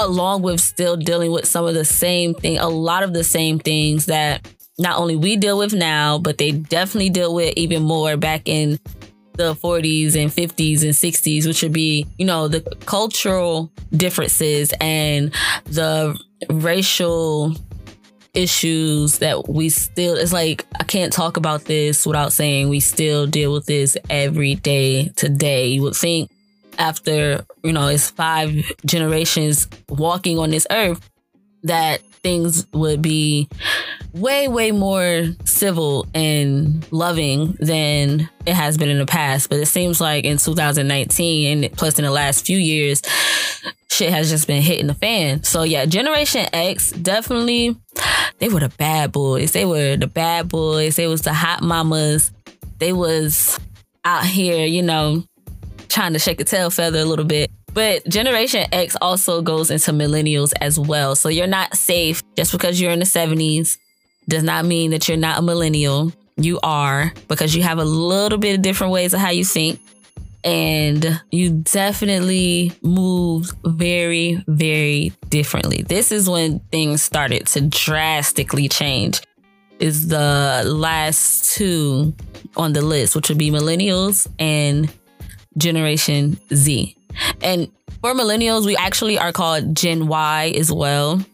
along 0.00 0.42
with 0.42 0.60
still 0.60 0.96
dealing 0.96 1.30
with 1.30 1.46
some 1.46 1.64
of 1.64 1.74
the 1.74 1.84
same 1.84 2.34
thing, 2.34 2.58
a 2.58 2.68
lot 2.68 3.04
of 3.04 3.12
the 3.12 3.22
same 3.22 3.60
things 3.60 4.06
that 4.06 4.48
not 4.76 4.98
only 4.98 5.14
we 5.14 5.36
deal 5.36 5.58
with 5.58 5.72
now, 5.72 6.18
but 6.18 6.38
they 6.38 6.50
definitely 6.50 7.10
deal 7.10 7.32
with 7.32 7.54
even 7.56 7.84
more 7.84 8.16
back 8.16 8.42
in 8.48 8.80
the 9.34 9.54
40s 9.54 10.16
and 10.16 10.30
50s 10.32 10.82
and 10.82 10.92
60s, 10.92 11.46
which 11.46 11.62
would 11.62 11.72
be, 11.72 12.06
you 12.18 12.26
know, 12.26 12.48
the 12.48 12.62
cultural 12.86 13.70
differences 13.92 14.72
and 14.80 15.32
the 15.66 16.18
racial 16.48 17.54
issues 18.32 19.18
that 19.18 19.48
we 19.48 19.68
still 19.68 20.16
it's 20.16 20.32
like 20.32 20.64
I 20.78 20.84
can't 20.84 21.12
talk 21.12 21.36
about 21.36 21.64
this 21.64 22.06
without 22.06 22.32
saying 22.32 22.68
we 22.68 22.78
still 22.78 23.26
deal 23.26 23.52
with 23.52 23.66
this 23.66 23.96
every 24.08 24.54
day 24.54 25.08
today. 25.16 25.66
You 25.66 25.82
would 25.82 25.96
think 25.96 26.30
after, 26.78 27.44
you 27.62 27.72
know, 27.72 27.88
it's 27.88 28.10
five 28.10 28.54
generations 28.86 29.68
walking 29.88 30.38
on 30.38 30.50
this 30.50 30.66
earth 30.70 31.08
that 31.64 32.00
things 32.22 32.66
would 32.72 33.02
be 33.02 33.48
way, 34.12 34.48
way 34.48 34.72
more 34.72 35.26
civil 35.44 36.06
and 36.14 36.90
loving 36.90 37.56
than 37.60 38.28
it 38.46 38.54
has 38.54 38.78
been 38.78 38.88
in 38.88 38.98
the 38.98 39.06
past. 39.06 39.50
But 39.50 39.60
it 39.60 39.66
seems 39.66 40.00
like 40.00 40.24
in 40.24 40.38
2019 40.38 41.64
and 41.64 41.72
plus 41.76 41.98
in 41.98 42.04
the 42.04 42.10
last 42.10 42.46
few 42.46 42.58
years, 42.58 43.02
shit 43.90 44.10
has 44.10 44.30
just 44.30 44.46
been 44.46 44.62
hitting 44.62 44.86
the 44.86 44.94
fan. 44.94 45.42
So 45.42 45.62
yeah, 45.62 45.84
Generation 45.86 46.46
X 46.52 46.92
definitely, 46.92 47.76
they 48.38 48.48
were 48.48 48.60
the 48.60 48.68
bad 48.70 49.12
boys. 49.12 49.52
They 49.52 49.64
were 49.64 49.96
the 49.96 50.06
bad 50.06 50.48
boys. 50.48 50.96
They 50.96 51.06
was 51.06 51.22
the 51.22 51.34
hot 51.34 51.62
mamas. 51.62 52.32
They 52.78 52.92
was 52.92 53.58
out 54.04 54.24
here, 54.24 54.64
you 54.64 54.82
know, 54.82 55.24
trying 55.88 56.12
to 56.14 56.18
shake 56.18 56.40
a 56.40 56.44
tail 56.44 56.70
feather 56.70 57.00
a 57.00 57.04
little 57.04 57.24
bit. 57.24 57.50
But 57.72 58.08
Generation 58.08 58.66
X 58.72 58.96
also 59.00 59.42
goes 59.42 59.70
into 59.70 59.92
millennials 59.92 60.52
as 60.60 60.78
well. 60.78 61.14
So 61.14 61.28
you're 61.28 61.46
not 61.46 61.76
safe 61.76 62.22
just 62.36 62.52
because 62.52 62.80
you're 62.80 62.90
in 62.90 62.98
the 62.98 63.04
70s 63.04 63.76
does 64.28 64.42
not 64.42 64.64
mean 64.64 64.92
that 64.92 65.08
you're 65.08 65.16
not 65.16 65.38
a 65.38 65.42
millennial. 65.42 66.12
You 66.36 66.58
are 66.62 67.12
because 67.28 67.54
you 67.54 67.62
have 67.62 67.78
a 67.78 67.84
little 67.84 68.38
bit 68.38 68.56
of 68.56 68.62
different 68.62 68.92
ways 68.92 69.12
of 69.12 69.20
how 69.20 69.30
you 69.30 69.44
think. 69.44 69.80
And 70.42 71.20
you 71.30 71.50
definitely 71.50 72.72
move 72.82 73.52
very, 73.64 74.42
very 74.46 75.12
differently. 75.28 75.82
This 75.82 76.12
is 76.12 76.28
when 76.28 76.60
things 76.70 77.02
started 77.02 77.46
to 77.48 77.60
drastically 77.62 78.68
change. 78.68 79.20
Is 79.80 80.08
the 80.08 80.62
last 80.66 81.54
two 81.54 82.14
on 82.56 82.74
the 82.74 82.82
list, 82.82 83.16
which 83.16 83.28
would 83.30 83.38
be 83.38 83.50
millennials 83.50 84.26
and 84.38 84.92
Generation 85.56 86.38
Z. 86.52 86.96
And 87.42 87.70
for 88.00 88.14
millennials, 88.14 88.66
we 88.66 88.76
actually 88.76 89.18
are 89.18 89.32
called 89.32 89.74
Gen 89.74 90.06
Y 90.06 90.54
as 90.56 90.70
well. 90.70 91.24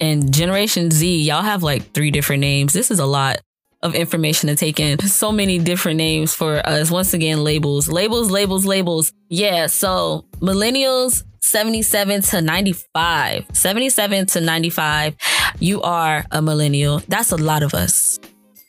And 0.00 0.32
Generation 0.32 0.90
Z, 0.90 1.22
y'all 1.22 1.42
have 1.42 1.62
like 1.62 1.92
three 1.92 2.10
different 2.10 2.40
names. 2.40 2.72
This 2.72 2.90
is 2.90 2.98
a 2.98 3.06
lot 3.06 3.40
of 3.82 3.94
information 3.94 4.48
to 4.48 4.56
take 4.56 4.80
in. 4.80 4.98
So 5.00 5.32
many 5.32 5.58
different 5.58 5.98
names 5.98 6.34
for 6.34 6.66
us. 6.66 6.90
Once 6.90 7.14
again, 7.14 7.44
labels, 7.44 7.88
labels, 7.88 8.30
labels, 8.30 8.64
labels. 8.64 9.12
Yeah. 9.28 9.66
So 9.66 10.24
millennials, 10.40 11.24
77 11.42 12.22
to 12.22 12.42
95, 12.42 13.46
77 13.52 14.26
to 14.26 14.40
95. 14.40 15.16
You 15.60 15.80
are 15.82 16.24
a 16.30 16.42
millennial. 16.42 17.00
That's 17.08 17.32
a 17.32 17.36
lot 17.36 17.62
of 17.62 17.74
us. 17.74 18.18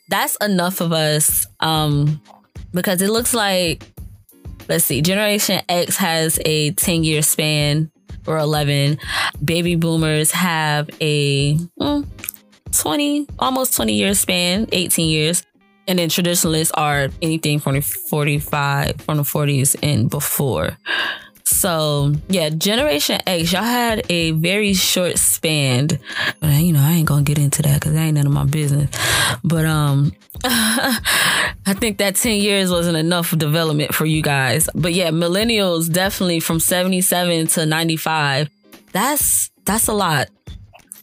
That's 0.09 0.35
enough 0.37 0.81
of 0.81 0.91
us. 0.91 1.47
Um, 1.59 2.21
because 2.73 3.01
it 3.01 3.09
looks 3.09 3.33
like 3.33 3.83
let's 4.69 4.85
see, 4.85 5.01
Generation 5.01 5.61
X 5.67 5.97
has 5.97 6.39
a 6.45 6.71
10 6.71 7.03
year 7.03 7.21
span 7.21 7.91
or 8.27 8.37
11. 8.37 8.99
Baby 9.43 9.75
boomers 9.75 10.31
have 10.31 10.89
a 11.01 11.55
mm, 11.55 12.05
20, 12.71 13.27
almost 13.39 13.75
20 13.75 13.93
year 13.93 14.13
span, 14.13 14.67
18 14.71 15.09
years. 15.09 15.43
And 15.87 15.97
then 15.97 16.09
traditionalists 16.09 16.71
are 16.75 17.09
anything 17.21 17.59
from 17.59 17.73
the 17.73 17.81
45, 17.81 19.01
from 19.01 19.17
the 19.17 19.23
40s 19.23 19.75
and 19.81 20.09
before. 20.09 20.77
So 21.49 22.13
yeah, 22.27 22.49
Generation 22.49 23.19
X, 23.25 23.51
y'all 23.51 23.63
had 23.63 24.05
a 24.09 24.31
very 24.31 24.75
short 24.75 25.17
span. 25.17 25.87
But 26.39 26.53
you 26.61 26.71
know, 26.71 26.79
I 26.79 26.91
ain't 26.91 27.07
gonna 27.07 27.23
get 27.23 27.39
into 27.39 27.63
that 27.63 27.79
because 27.79 27.93
that 27.93 27.99
ain't 27.99 28.15
none 28.15 28.27
of 28.27 28.31
my 28.31 28.45
business. 28.45 28.91
But 29.43 29.65
um, 29.65 30.13
I 30.43 31.75
think 31.79 31.97
that 31.97 32.15
10 32.15 32.39
years 32.39 32.69
wasn't 32.71 32.97
enough 32.97 33.35
development 33.35 33.95
for 33.95 34.05
you 34.05 34.21
guys. 34.21 34.69
But 34.75 34.93
yeah, 34.93 35.09
millennials 35.09 35.91
definitely 35.91 36.39
from 36.39 36.59
77 36.59 37.47
to 37.47 37.65
95. 37.65 38.49
That's 38.91 39.49
that's 39.65 39.87
a 39.87 39.93
lot. 39.93 40.29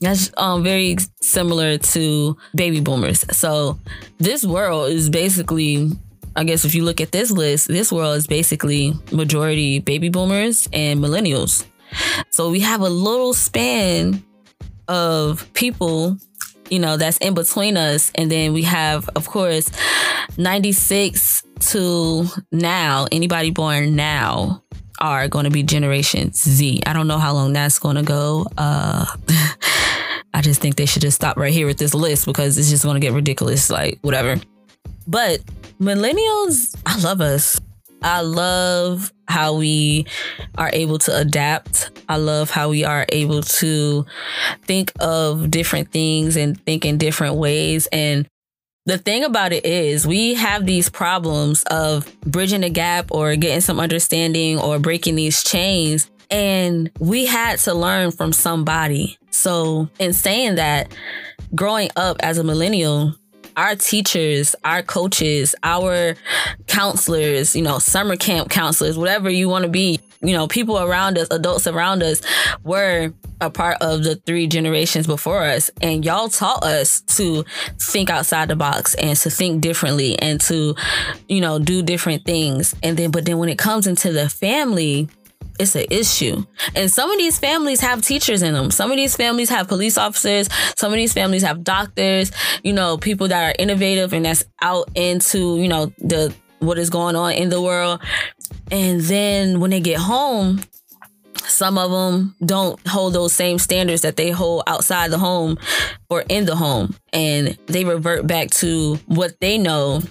That's 0.01 0.31
um 0.37 0.63
very 0.63 0.97
similar 1.21 1.79
to 1.79 2.37
baby 2.55 2.81
boomers. 2.81 3.25
So 3.37 3.79
this 4.19 4.45
world 4.45 4.91
is 4.91 5.11
basically 5.11 5.91
I 6.37 6.45
guess 6.45 6.67
if 6.67 6.75
you 6.75 6.85
look 6.85 7.01
at 7.01 7.13
this 7.13 7.31
list, 7.31 7.69
this 7.69 7.91
world 7.91 8.17
is 8.17 8.27
basically 8.27 8.93
majority 9.11 9.79
baby 9.79 10.11
boomers 10.11 10.69
and 10.73 11.01
millennials. 11.01 11.65
So 12.31 12.51
we 12.51 12.61
have 12.61 12.83
a 12.83 12.91
little 12.91 13.33
span 13.33 14.23
of 14.87 15.51
people, 15.55 16.19
you 16.69 16.79
know, 16.79 16.99
that's 16.99 17.17
in 17.19 17.33
between 17.33 17.79
us. 17.79 18.13
And 18.15 18.31
then 18.31 18.53
we 18.53 18.63
have, 18.63 19.09
of 19.17 19.27
course, 19.29 19.71
96 20.37 21.43
to 21.61 22.27
now, 22.53 23.07
anybody 23.11 23.51
born 23.51 23.97
now 23.97 24.63
are 25.01 25.29
going 25.29 25.45
to 25.45 25.51
be 25.51 25.63
Generation 25.63 26.33
Z. 26.33 26.83
I 26.87 26.93
don't 26.93 27.07
know 27.07 27.19
how 27.19 27.33
long 27.33 27.53
that's 27.53 27.79
going 27.79 27.97
to 27.97 28.03
go. 28.03 28.47
Uh, 28.59 29.07
I 30.37 30.43
just 30.43 30.61
think 30.61 30.77
they 30.77 30.85
should 30.85 31.01
just 31.01 31.17
stop 31.17 31.39
right 31.39 31.53
here 31.53 31.67
with 31.67 31.79
this 31.79 31.95
list 31.95 32.27
because 32.27 32.59
it's 32.59 32.69
just 32.69 32.85
going 32.85 32.95
to 32.95 33.01
get 33.01 33.15
ridiculous. 33.15 33.71
Like, 33.71 33.99
whatever. 34.03 34.37
But 35.07 35.41
millennials, 35.81 36.77
I 36.85 37.01
love 37.01 37.23
us. 37.23 37.59
I 38.03 38.21
love 38.21 39.15
how 39.29 39.55
we 39.55 40.05
are 40.59 40.69
able 40.75 40.99
to 40.99 41.17
adapt. 41.17 41.91
I 42.07 42.19
love 42.19 42.51
how 42.51 42.69
we 42.69 42.85
are 42.85 43.07
able 43.09 43.41
to 43.43 44.05
think 44.65 44.93
of 45.01 45.51
different 45.51 45.91
things 45.91 46.37
and 46.37 46.61
think 46.67 46.85
in 46.85 46.99
different 46.99 47.37
ways. 47.37 47.87
And 47.91 48.29
the 48.85 48.99
thing 48.99 49.25
about 49.25 49.55
it 49.55 49.65
is, 49.65 50.07
we 50.07 50.35
have 50.35 50.67
these 50.67 50.91
problems 50.91 51.63
of 51.71 52.15
bridging 52.21 52.61
the 52.61 52.69
gap 52.69 53.11
or 53.11 53.35
getting 53.37 53.63
some 53.63 53.81
understanding 53.81 54.61
or 54.61 54.79
breaking 54.79 55.17
these 55.17 55.43
chains. 55.43 56.11
And 56.31 56.91
we 56.99 57.27
had 57.27 57.59
to 57.61 57.75
learn 57.75 58.11
from 58.11 58.33
somebody. 58.33 59.19
So, 59.31 59.89
in 59.99 60.13
saying 60.13 60.57
that, 60.57 60.93
growing 61.55 61.91
up 61.97 62.17
as 62.21 62.39
a 62.39 62.45
millennial, 62.45 63.15
our 63.57 63.75
teachers, 63.75 64.55
our 64.65 64.83
coaches, 64.83 65.55
our 65.63 66.15
counselors, 66.67 67.57
you 67.57 67.63
know, 67.63 67.79
summer 67.79 68.17
camp 68.17 68.51
counselors, 68.51 68.99
whatever 68.99 69.31
you 69.31 69.49
want 69.49 69.65
to 69.65 69.71
be, 69.71 69.99
you 70.21 70.33
know, 70.33 70.47
people 70.47 70.79
around 70.79 71.17
us, 71.19 71.29
adults 71.31 71.67
around 71.67 72.03
us 72.03 72.21
were 72.65 73.13
a 73.41 73.51
part 73.51 73.79
of 73.81 74.03
the 74.03 74.17
three 74.17 74.47
generations 74.47 75.07
before 75.07 75.43
us. 75.43 75.71
And 75.81 76.05
y'all 76.05 76.29
taught 76.29 76.65
us 76.65 77.01
to 77.17 77.45
think 77.81 78.11
outside 78.11 78.49
the 78.49 78.57
box 78.57 78.95
and 78.95 79.17
to 79.19 79.31
think 79.31 79.61
differently 79.61 80.19
and 80.19 80.41
to, 80.43 80.75
you 81.29 81.41
know, 81.41 81.59
do 81.59 81.83
different 81.83 82.25
things. 82.25 82.75
And 82.83 82.97
then, 82.97 83.11
but 83.11 83.25
then 83.25 83.39
when 83.39 83.49
it 83.49 83.59
comes 83.59 83.87
into 83.87 84.13
the 84.13 84.29
family, 84.29 85.09
it's 85.59 85.75
an 85.75 85.87
issue. 85.91 86.45
And 86.75 86.91
some 86.91 87.11
of 87.11 87.19
these 87.19 87.39
families 87.39 87.81
have 87.81 88.03
teachers 88.03 88.43
in 88.43 88.55
them. 88.55 88.71
Some 88.71 88.91
of 88.91 88.97
these 88.97 89.17
families 89.17 89.49
have 89.51 89.69
police 89.69 89.99
officers. 89.99 90.49
Some 90.77 90.93
of 90.93 90.97
these 90.97 91.13
families 91.13 91.43
have 91.43 91.65
doctors, 91.65 92.31
you 92.63 92.73
know, 92.73 92.99
people 92.99 93.29
that 93.29 93.51
are 93.51 93.55
innovative 93.59 94.13
and 94.13 94.25
that's 94.25 94.45
out 94.63 94.91
into, 94.95 95.59
you 95.59 95.69
know, 95.69 95.87
the 95.99 96.35
what 96.59 96.79
is 96.79 96.91
going 96.91 97.17
on 97.17 97.33
in 97.33 97.49
the 97.49 97.61
world. 97.61 98.01
And 98.71 99.01
then 99.03 99.61
when 99.61 99.71
they 99.71 99.81
get 99.81 99.99
home, 99.99 100.61
some 101.47 101.79
of 101.79 101.91
them 101.91 102.35
don't 102.45 102.85
hold 102.87 103.13
those 103.13 103.33
same 103.33 103.59
standards 103.59 104.03
that 104.03 104.17
they 104.17 104.31
hold 104.31 104.65
outside 104.67 105.11
the 105.11 105.19
home 105.19 105.59
or 106.11 106.25
in 106.29 106.45
the 106.45 106.57
home. 106.57 106.95
And 107.13 107.57
they 107.67 107.85
revert 107.85 108.27
back 108.27 108.51
to 108.53 108.97
what 109.07 109.39
they 109.41 109.59
know 109.59 110.03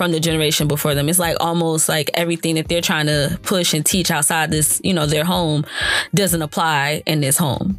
from 0.00 0.12
the 0.12 0.18
generation 0.18 0.66
before 0.66 0.94
them. 0.94 1.10
It's 1.10 1.18
like 1.18 1.36
almost 1.40 1.86
like 1.86 2.10
everything 2.14 2.54
that 2.54 2.68
they're 2.68 2.80
trying 2.80 3.04
to 3.04 3.38
push 3.42 3.74
and 3.74 3.84
teach 3.84 4.10
outside 4.10 4.50
this, 4.50 4.80
you 4.82 4.94
know, 4.94 5.04
their 5.04 5.26
home 5.26 5.66
doesn't 6.14 6.40
apply 6.40 7.02
in 7.04 7.20
this 7.20 7.36
home. 7.36 7.78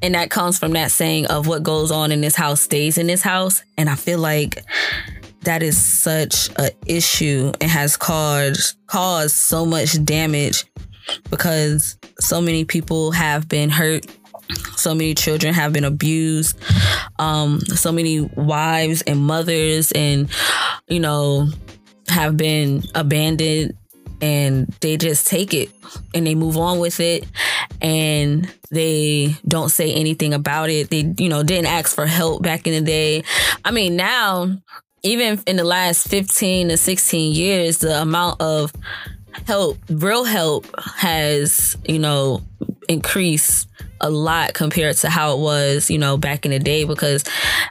And 0.00 0.14
that 0.14 0.30
comes 0.30 0.58
from 0.58 0.72
that 0.72 0.90
saying 0.90 1.26
of 1.26 1.46
what 1.46 1.62
goes 1.62 1.90
on 1.90 2.10
in 2.10 2.22
this 2.22 2.34
house 2.34 2.62
stays 2.62 2.96
in 2.96 3.06
this 3.06 3.20
house. 3.20 3.62
And 3.76 3.90
I 3.90 3.96
feel 3.96 4.18
like 4.18 4.64
that 5.42 5.62
is 5.62 5.78
such 5.78 6.48
a 6.56 6.70
issue 6.86 7.52
and 7.60 7.70
has 7.70 7.98
caused 7.98 8.78
caused 8.86 9.36
so 9.36 9.66
much 9.66 10.02
damage 10.06 10.64
because 11.28 11.98
so 12.18 12.40
many 12.40 12.64
people 12.64 13.10
have 13.10 13.46
been 13.46 13.68
hurt 13.68 14.06
so 14.76 14.94
many 14.94 15.14
children 15.14 15.54
have 15.54 15.72
been 15.72 15.84
abused. 15.84 16.58
Um, 17.18 17.60
so 17.60 17.92
many 17.92 18.20
wives 18.20 19.02
and 19.02 19.20
mothers 19.20 19.92
and 19.92 20.30
you 20.88 21.00
know 21.00 21.48
have 22.08 22.36
been 22.36 22.82
abandoned 22.94 23.74
and 24.20 24.66
they 24.80 24.96
just 24.96 25.26
take 25.26 25.54
it 25.54 25.70
and 26.14 26.26
they 26.26 26.34
move 26.34 26.56
on 26.56 26.78
with 26.78 26.98
it 27.00 27.24
and 27.80 28.52
they 28.70 29.36
don't 29.46 29.70
say 29.70 29.92
anything 29.92 30.34
about 30.34 30.70
it. 30.70 30.90
They 30.90 31.12
you 31.18 31.28
know 31.28 31.42
didn't 31.42 31.66
ask 31.66 31.94
for 31.94 32.06
help 32.06 32.42
back 32.42 32.66
in 32.66 32.72
the 32.72 32.80
day. 32.80 33.24
I 33.64 33.70
mean 33.70 33.96
now 33.96 34.56
even 35.04 35.40
in 35.46 35.56
the 35.56 35.64
last 35.64 36.08
15 36.08 36.70
to 36.70 36.76
16 36.76 37.32
years 37.32 37.78
the 37.78 38.02
amount 38.02 38.40
of 38.40 38.72
help 39.46 39.78
real 39.88 40.24
help 40.24 40.66
has 40.96 41.76
you 41.86 41.98
know 41.98 42.42
increased 42.88 43.68
a 44.00 44.10
lot 44.10 44.54
compared 44.54 44.96
to 44.96 45.10
how 45.10 45.36
it 45.36 45.40
was, 45.40 45.90
you 45.90 45.98
know, 45.98 46.16
back 46.16 46.44
in 46.44 46.50
the 46.50 46.58
day. 46.58 46.84
Because, 46.84 47.24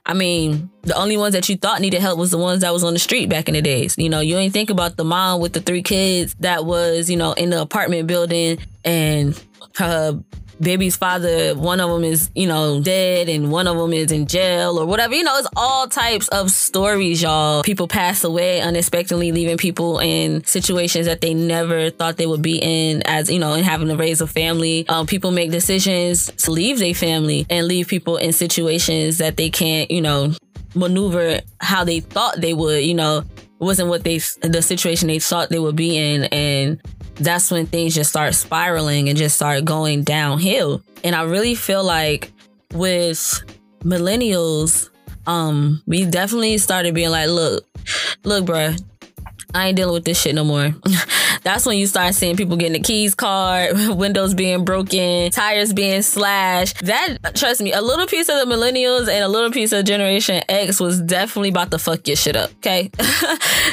I 0.06 0.14
mean, 0.14 0.70
the 0.84 0.96
only 0.96 1.18
ones 1.18 1.34
that 1.34 1.50
you 1.50 1.58
thought 1.58 1.82
needed 1.82 2.02
help 2.02 2.18
was 2.18 2.32
the 2.32 2.38
ones 2.38 2.62
that 2.62 2.74
was 2.74 2.84
on 2.84 2.94
the 2.94 3.00
street 3.00 3.30
back 3.30 3.48
in 3.48 3.54
the 3.54 3.62
days. 3.62 3.98
You 3.98 4.10
know, 4.10 4.20
you 4.20 4.38
ain't 4.38 4.54
think 4.54 4.70
about 4.70 4.98
the 4.98 5.04
mom 5.04 5.42
with 5.42 5.54
the 5.54 5.62
three 5.62 5.84
kids 5.84 6.36
that 6.40 6.66
was, 6.66 7.10
you 7.10 7.18
know, 7.18 7.34
in 7.34 7.50
the 7.50 7.62
apartment 7.62 8.08
building 8.08 8.60
and 8.84 9.42
her 9.76 10.22
baby's 10.60 10.96
father, 10.96 11.56
one 11.56 11.80
of 11.80 11.90
them 11.90 12.04
is, 12.04 12.30
you 12.36 12.48
know, 12.48 12.82
dead 12.82 13.30
and 13.30 13.52
one 13.52 13.68
of 13.68 13.78
them 13.78 13.94
is 13.94 14.12
in 14.12 14.28
jail 14.28 14.80
or 14.80 14.86
whatever. 14.86 15.14
You 15.14 15.24
know, 15.24 15.38
it's 15.38 15.48
all 15.56 15.88
types 15.88 16.28
of 16.30 16.52
stories, 16.52 17.22
y'all. 17.22 17.64
People 17.64 17.88
pass 17.88 18.24
away 18.24 18.62
unexpectedly, 18.62 19.32
leaving 19.32 19.58
people 19.58 20.00
in 20.00 20.44
situations 20.46 21.06
that 21.06 21.22
they 21.22 21.34
never 21.34 21.90
thought 21.90 22.18
they 22.18 22.28
would 22.28 22.42
be 22.42 22.58
in 22.58 23.04
as, 23.06 23.30
you 23.30 23.40
know, 23.40 23.54
and 23.54 23.66
having 23.66 23.88
to 23.88 23.96
raise 23.96 24.22
a 24.22 24.28
family. 24.28 24.88
Um, 24.90 25.06
people 25.06 25.32
make 25.32 25.52
decisions 25.52 26.26
to 26.44 26.52
leave 26.52 26.80
their 26.80 26.94
family 26.94 27.46
and 27.50 27.68
leave 27.68 27.88
people 27.88 28.18
in 28.18 28.34
situations 28.34 29.18
that 29.20 29.38
they 29.38 29.50
can't, 29.50 29.90
you 29.92 30.02
know, 30.02 30.34
maneuver 30.76 31.40
how 31.60 31.84
they 31.84 32.00
thought 32.00 32.40
they 32.40 32.54
would, 32.54 32.84
you 32.84 32.94
know, 32.94 33.24
wasn't 33.60 33.90
what 33.90 34.04
they 34.04 34.20
the 34.42 34.62
situation 34.62 35.08
they 35.08 35.20
thought 35.20 35.50
they 35.50 35.60
would 35.60 35.76
be 35.76 35.98
in 35.98 36.26
and 36.26 36.80
that's 37.20 37.52
when 37.52 37.66
things 37.66 37.96
just 37.96 38.10
start 38.10 38.36
spiraling 38.36 39.10
and 39.10 39.18
just 39.18 39.36
start 39.36 39.66
going 39.66 40.04
downhill. 40.04 40.84
And 41.04 41.16
I 41.16 41.24
really 41.24 41.56
feel 41.56 41.84
like 41.84 42.32
with 42.74 43.44
millennials, 43.82 44.90
um, 45.26 45.82
we 45.86 46.06
definitely 46.06 46.58
started 46.58 46.94
being 46.94 47.10
like, 47.10 47.30
look, 47.30 47.66
look, 48.24 48.46
bruh, 48.46 48.82
I 49.54 49.68
ain't 49.68 49.78
dealing 49.78 49.94
with 49.94 50.06
this 50.06 50.22
shit 50.22 50.36
no 50.36 50.44
more. 50.44 50.76
That's 51.48 51.66
when 51.66 51.78
you 51.78 51.88
start 51.88 52.14
seeing 52.14 52.36
people 52.36 52.58
getting 52.58 52.74
the 52.74 52.82
keys 52.82 53.16
card, 53.16 53.72
windows 53.98 54.34
being 54.34 54.66
broken, 54.66 55.32
tires 55.32 55.72
being 55.72 56.02
slashed. 56.02 56.86
That, 56.86 57.20
trust 57.36 57.62
me, 57.62 57.72
a 57.72 57.82
little 57.82 58.06
piece 58.06 58.28
of 58.28 58.46
the 58.46 58.54
millennials 58.54 59.08
and 59.08 59.24
a 59.24 59.30
little 59.30 59.50
piece 59.50 59.72
of 59.72 59.86
Generation 59.86 60.44
X 60.50 60.82
was 60.82 61.00
definitely 61.00 61.48
about 61.48 61.72
to 61.72 61.80
fuck 61.80 62.06
your 62.06 62.18
shit 62.18 62.36
up. 62.36 62.52
Okay. 62.58 62.92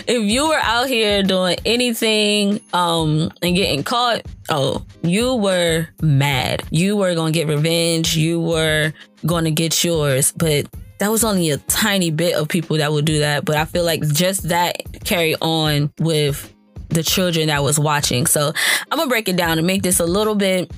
if 0.07 0.23
you 0.23 0.47
were 0.47 0.61
out 0.63 0.87
here 0.87 1.25
doing 1.25 1.57
anything 1.65 2.61
um, 2.73 3.33
and 3.43 3.57
getting 3.57 3.83
caught, 3.83 4.23
oh, 4.51 4.87
you 5.03 5.35
were 5.35 5.89
mad. 6.01 6.63
You 6.71 6.97
were 6.97 7.13
to 7.17 7.31
get 7.33 7.49
revenge. 7.49 8.17
You 8.17 8.41
were 8.41 8.93
to 9.27 9.51
get 9.51 9.83
yours. 9.83 10.31
But 10.31 10.69
that 11.01 11.11
was 11.11 11.25
only 11.25 11.51
a 11.51 11.59
tiny 11.59 12.13
bit 12.13 12.37
of 12.37 12.47
people 12.47 12.77
that 12.77 12.93
would 12.93 13.05
do 13.05 13.19
that. 13.19 13.45
But 13.45 13.57
I 13.57 13.65
feel 13.65 13.83
like 13.83 14.07
just 14.13 14.49
that 14.51 14.77
carry 15.03 15.35
on 15.41 15.93
with 15.99 16.54
the 16.95 17.03
children 17.03 17.49
that 17.49 17.63
was 17.63 17.79
watching. 17.79 18.27
So 18.27 18.53
I'm 18.91 18.99
gonna 18.99 19.09
break 19.09 19.29
it 19.29 19.37
down 19.37 19.59
and 19.59 19.67
make 19.67 19.83
this 19.83 20.01
a 20.01 20.07
little 20.07 20.35
bit 20.35 20.71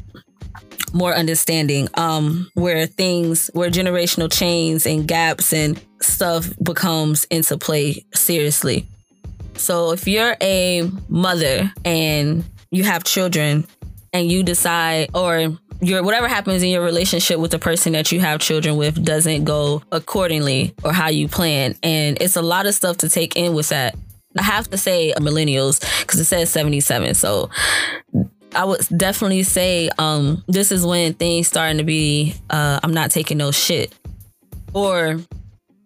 more 0.92 1.14
understanding 1.14 1.88
um 1.94 2.49
where 2.54 2.87
things 2.87 3.50
where 3.52 3.70
generational 3.70 4.32
chains 4.32 4.87
and 4.87 5.06
gaps 5.06 5.52
and 5.52 5.80
stuff 6.00 6.49
becomes 6.62 7.25
into 7.25 7.58
play 7.58 8.04
seriously. 8.14 8.87
So 9.54 9.92
if 9.92 10.06
you're 10.06 10.37
a 10.40 10.90
mother 11.08 11.73
and 11.85 12.44
you 12.70 12.85
have 12.85 13.04
children 13.04 13.66
and 14.12 14.30
you 14.30 14.42
decide 14.42 15.11
or 15.14 15.58
your 15.80 16.02
whatever 16.02 16.28
happens 16.28 16.62
in 16.62 16.70
your 16.70 16.82
relationship 16.82 17.38
with 17.38 17.50
the 17.50 17.58
person 17.58 17.92
that 17.92 18.11
you 18.12 18.20
have 18.20 18.40
children 18.40 18.76
with 18.76 19.02
doesn't 19.04 19.44
go 19.44 19.82
accordingly 19.92 20.75
or 20.85 20.92
how 20.92 21.08
you 21.08 21.28
plan. 21.28 21.75
And 21.82 22.16
it's 22.20 22.37
a 22.37 22.42
lot 22.42 22.66
of 22.66 22.75
stuff 22.75 22.99
to 22.99 23.08
take 23.08 23.37
in 23.37 23.54
with 23.54 23.68
that 23.70 23.94
I 24.38 24.43
have 24.43 24.69
to 24.71 24.76
say 24.76 25.12
millennials 25.19 25.81
because 26.00 26.21
it 26.21 26.25
says 26.25 26.50
77. 26.50 27.14
So 27.14 27.50
I 28.55 28.64
would 28.64 28.81
definitely 28.97 29.43
say 29.43 29.90
um, 29.99 30.45
this 30.49 30.73
is 30.73 30.85
when 30.85 31.14
things 31.14 31.49
starting 31.49 31.78
to 31.78 31.85
be 31.85 32.35
uh, 32.50 32.81
I'm 32.83 32.95
not 32.95 33.11
taking 33.11 33.38
no 33.38 33.50
shit. 33.50 33.93
Or 34.73 35.21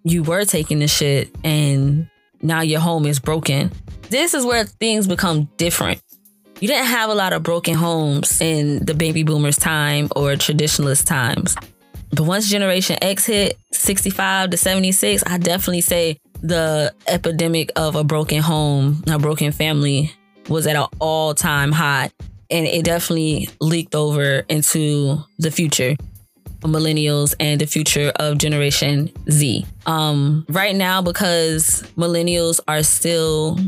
you 0.04 0.23
were 0.23 0.45
taking 0.45 0.78
the 0.78 0.88
shit 0.88 1.35
and 1.45 2.09
now 2.42 2.61
your 2.62 2.80
home 2.80 3.07
is 3.07 3.19
broken. 3.19 3.71
This 4.09 4.35
is 4.35 4.45
where 4.45 4.64
things 4.64 5.07
become 5.07 5.49
different. 5.57 6.02
You 6.61 6.69
didn't 6.69 6.87
have 6.87 7.11
a 7.11 7.14
lot 7.14 7.33
of 7.33 7.42
broken 7.42 7.75
homes 7.75 8.40
in 8.40 8.85
the 8.85 8.95
baby 8.95 9.23
boomers 9.23 9.57
time 9.57 10.09
or 10.14 10.33
traditionalist 10.33 11.07
times. 11.07 11.57
But 12.12 12.25
once 12.25 12.50
Generation 12.50 12.99
X 13.00 13.26
hit 13.26 13.59
65 13.73 14.50
to 14.50 14.57
76, 14.57 15.23
I 15.26 15.38
definitely 15.38 15.80
say 15.80 16.19
the 16.42 16.94
epidemic 17.06 17.70
of 17.76 17.97
a 17.97 18.04
broken 18.04 18.40
home, 18.40 19.02
a 19.09 19.18
broken 19.18 19.52
family 19.52 20.12
was 20.49 20.66
at 20.66 20.76
an 20.76 20.87
all 20.99 21.35
time 21.35 21.73
high. 21.73 22.11
And 22.50 22.66
it 22.66 22.85
definitely 22.85 23.49
leaked 23.61 23.94
over 23.94 24.42
into 24.49 25.23
the 25.38 25.52
future 25.52 25.97
millennials 26.62 27.35
and 27.40 27.61
the 27.61 27.66
future 27.66 28.12
of 28.16 28.38
Generation 28.38 29.11
Z. 29.30 29.66
Um, 29.87 30.44
right 30.49 30.76
now, 30.76 31.02
because 31.02 31.82
millennials 31.97 32.61
are 32.68 32.82
still 32.82 33.59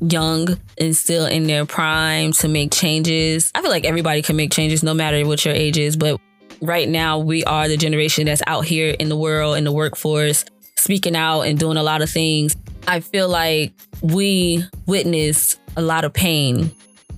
young 0.00 0.58
and 0.78 0.96
still 0.96 1.26
in 1.26 1.46
their 1.46 1.64
prime 1.64 2.32
to 2.32 2.48
make 2.48 2.72
changes, 2.72 3.50
I 3.54 3.62
feel 3.62 3.70
like 3.70 3.84
everybody 3.84 4.22
can 4.22 4.36
make 4.36 4.50
changes 4.50 4.82
no 4.82 4.94
matter 4.94 5.24
what 5.26 5.44
your 5.44 5.54
age 5.54 5.78
is. 5.78 5.96
But 5.96 6.20
right 6.60 6.88
now, 6.88 7.18
we 7.18 7.44
are 7.44 7.68
the 7.68 7.76
generation 7.76 8.26
that's 8.26 8.42
out 8.46 8.64
here 8.64 8.96
in 8.98 9.08
the 9.08 9.16
world, 9.16 9.56
in 9.56 9.64
the 9.64 9.72
workforce, 9.72 10.44
speaking 10.82 11.14
out 11.14 11.42
and 11.42 11.58
doing 11.58 11.76
a 11.76 11.82
lot 11.82 12.02
of 12.02 12.10
things. 12.10 12.56
I 12.88 12.98
feel 12.98 13.28
like 13.28 13.72
we 14.02 14.64
witnessed 14.86 15.60
a 15.76 15.82
lot 15.82 16.04
of 16.04 16.12
pain 16.12 16.72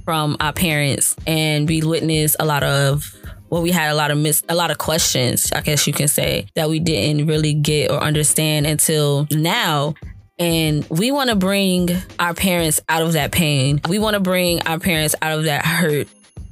from 0.05 0.37
our 0.41 0.53
parents 0.53 1.17
and 1.27 1.67
we 1.67 1.83
witnessed 1.83 2.37
a 2.39 2.45
lot 2.45 2.63
of 2.63 3.11
well 3.49 3.63
we 3.63 3.71
had 3.71 3.91
a 3.91 3.95
lot 3.95 4.11
of 4.11 4.19
miss 4.19 4.43
a 4.51 4.55
lot 4.55 4.71
of 4.71 4.77
questions 4.77 5.51
i 5.53 5.63
guess 5.63 5.87
you 5.87 5.95
can 5.95 6.09
say 6.09 6.47
that 6.55 6.69
we 6.69 6.79
didn't 6.79 7.27
really 7.27 7.55
get 7.55 7.91
or 7.91 7.99
understand 8.03 8.67
until 8.67 9.27
now. 9.31 9.95
And 10.37 10.85
we 10.91 11.13
want 11.13 11.31
to 11.31 11.37
bring 11.37 11.91
our 12.19 12.35
parents 12.35 12.81
out 12.89 13.03
of 13.03 13.13
that 13.13 13.31
pain. 13.31 13.81
We 13.89 14.01
want 14.01 14.15
to 14.15 14.21
bring 14.21 14.61
our 14.63 14.81
parents 14.81 15.15
out 15.23 15.39
of 15.39 15.45
that 15.45 15.65
hurt. 15.65 16.09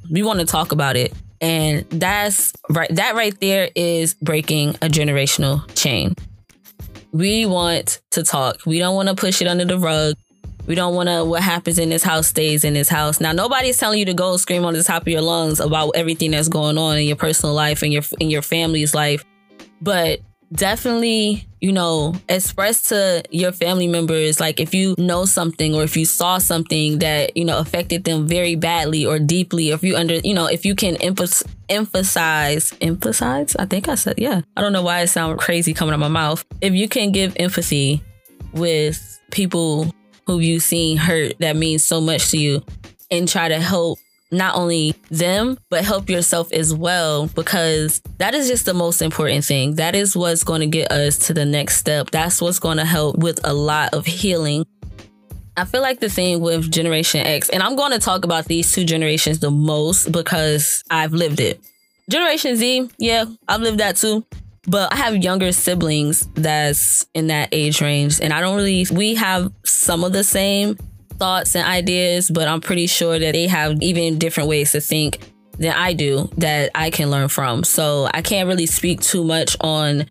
We 0.09 0.23
want 0.23 0.39
to 0.39 0.45
talk 0.45 0.71
about 0.71 0.95
it. 0.95 1.13
And 1.41 1.85
that's 1.89 2.53
right 2.69 2.87
that 2.95 3.15
right 3.15 3.37
there 3.41 3.69
is 3.75 4.13
breaking 4.13 4.69
a 4.75 4.87
generational 4.87 5.67
chain 5.75 6.15
we 7.13 7.45
want 7.45 8.01
to 8.11 8.23
talk 8.23 8.57
we 8.65 8.79
don't 8.79 8.95
want 8.95 9.07
to 9.07 9.15
push 9.15 9.41
it 9.41 9.47
under 9.47 9.65
the 9.65 9.79
rug 9.79 10.15
we 10.65 10.75
don't 10.75 10.95
want 10.95 11.09
to, 11.09 11.25
what 11.25 11.43
happens 11.43 11.77
in 11.77 11.89
this 11.89 12.03
house 12.03 12.27
stays 12.27 12.63
in 12.63 12.73
this 12.73 12.87
house. 12.87 13.19
Now, 13.19 13.33
nobody's 13.33 13.77
telling 13.77 13.99
you 13.99 14.05
to 14.05 14.13
go 14.13 14.37
scream 14.37 14.63
on 14.63 14.73
the 14.73 14.83
top 14.83 15.01
of 15.01 15.07
your 15.09 15.21
lungs 15.21 15.59
about 15.59 15.91
everything 15.95 16.31
that's 16.31 16.47
going 16.47 16.77
on 16.77 16.97
in 16.97 17.05
your 17.05 17.17
personal 17.17 17.53
life 17.53 17.81
and 17.83 17.91
your, 17.91 18.03
in 18.19 18.29
your 18.29 18.41
family's 18.41 18.95
life. 18.95 19.25
But 19.81 20.21
definitely, 20.53 21.47
you 21.61 21.71
know, 21.71 22.13
express 22.29 22.83
to 22.83 23.23
your 23.31 23.51
family 23.51 23.87
members, 23.87 24.39
like 24.39 24.59
if 24.59 24.73
you 24.73 24.95
know 24.97 25.25
something 25.25 25.73
or 25.73 25.83
if 25.83 25.97
you 25.97 26.05
saw 26.05 26.37
something 26.37 26.99
that, 26.99 27.35
you 27.35 27.45
know, 27.45 27.59
affected 27.59 28.03
them 28.03 28.27
very 28.27 28.55
badly 28.55 29.05
or 29.05 29.19
deeply, 29.19 29.69
if 29.69 29.83
you 29.83 29.95
under, 29.95 30.15
you 30.15 30.33
know, 30.33 30.45
if 30.45 30.65
you 30.65 30.75
can 30.75 30.95
emphasize, 30.97 32.73
emphasize, 32.81 33.55
I 33.57 33.65
think 33.65 33.89
I 33.89 33.95
said, 33.95 34.15
yeah. 34.17 34.41
I 34.55 34.61
don't 34.61 34.73
know 34.73 34.83
why 34.83 35.01
it 35.01 35.07
sounds 35.07 35.43
crazy 35.43 35.73
coming 35.73 35.93
out 35.93 35.99
my 35.99 36.07
mouth. 36.07 36.45
If 36.61 36.73
you 36.73 36.87
can 36.87 37.11
give 37.11 37.35
empathy 37.37 38.03
with 38.53 39.19
people 39.31 39.93
who 40.25 40.39
you've 40.39 40.63
seen 40.63 40.97
hurt 40.97 41.33
that 41.39 41.55
means 41.55 41.83
so 41.83 41.99
much 41.99 42.31
to 42.31 42.37
you 42.37 42.63
and 43.11 43.27
try 43.27 43.47
to 43.47 43.59
help 43.59 43.99
not 44.33 44.55
only 44.55 44.95
them, 45.09 45.57
but 45.69 45.85
help 45.85 46.09
yourself 46.09 46.51
as 46.51 46.73
well, 46.73 47.27
because 47.27 48.01
that 48.17 48.33
is 48.33 48.47
just 48.47 48.65
the 48.65 48.73
most 48.73 49.01
important 49.01 49.45
thing. 49.45 49.75
That 49.75 49.95
is 49.95 50.15
what's 50.15 50.43
going 50.43 50.61
to 50.61 50.67
get 50.67 50.91
us 50.91 51.17
to 51.27 51.33
the 51.33 51.45
next 51.45 51.77
step. 51.77 52.11
That's 52.11 52.41
what's 52.41 52.59
going 52.59 52.77
to 52.77 52.85
help 52.85 53.17
with 53.17 53.39
a 53.43 53.53
lot 53.53 53.93
of 53.93 54.05
healing. 54.05 54.65
I 55.55 55.65
feel 55.65 55.81
like 55.81 55.99
the 55.99 56.09
thing 56.09 56.41
with 56.41 56.71
Generation 56.71 57.21
X, 57.21 57.49
and 57.49 57.61
I'm 57.61 57.75
going 57.75 57.91
to 57.91 57.99
talk 57.99 58.25
about 58.25 58.45
these 58.45 58.71
two 58.71 58.85
generations 58.85 59.39
the 59.39 59.51
most 59.51 60.11
because 60.11 60.83
I've 60.89 61.13
lived 61.13 61.39
it. 61.39 61.61
Generation 62.09 62.55
Z, 62.57 62.89
yeah, 62.97 63.25
I've 63.47 63.61
lived 63.61 63.79
that 63.79 63.95
too. 63.95 64.25
But 64.65 64.93
I 64.93 64.95
have 64.95 65.17
younger 65.17 65.51
siblings 65.51 66.25
that's 66.35 67.05
in 67.13 67.27
that 67.27 67.49
age 67.51 67.81
range, 67.81 68.21
and 68.21 68.31
I 68.31 68.39
don't 68.39 68.55
really, 68.55 68.85
we 68.91 69.15
have 69.15 69.51
some 69.65 70.05
of 70.05 70.13
the 70.13 70.23
same 70.23 70.77
thoughts 71.17 71.55
and 71.55 71.67
ideas, 71.67 72.29
but 72.29 72.47
I'm 72.47 72.61
pretty 72.61 72.87
sure 72.87 73.17
that 73.17 73.31
they 73.33 73.47
have 73.47 73.81
even 73.81 74.17
different 74.17 74.49
ways 74.49 74.71
to 74.71 74.81
think 74.81 75.19
than 75.59 75.73
I 75.73 75.93
do 75.93 76.29
that 76.37 76.71
I 76.75 76.89
can 76.89 77.11
learn 77.11 77.29
from. 77.29 77.63
So 77.63 78.09
I 78.13 78.21
can't 78.21 78.47
really 78.47 78.65
speak 78.65 79.01
too 79.01 79.23
much 79.23 79.55
on 79.61 80.05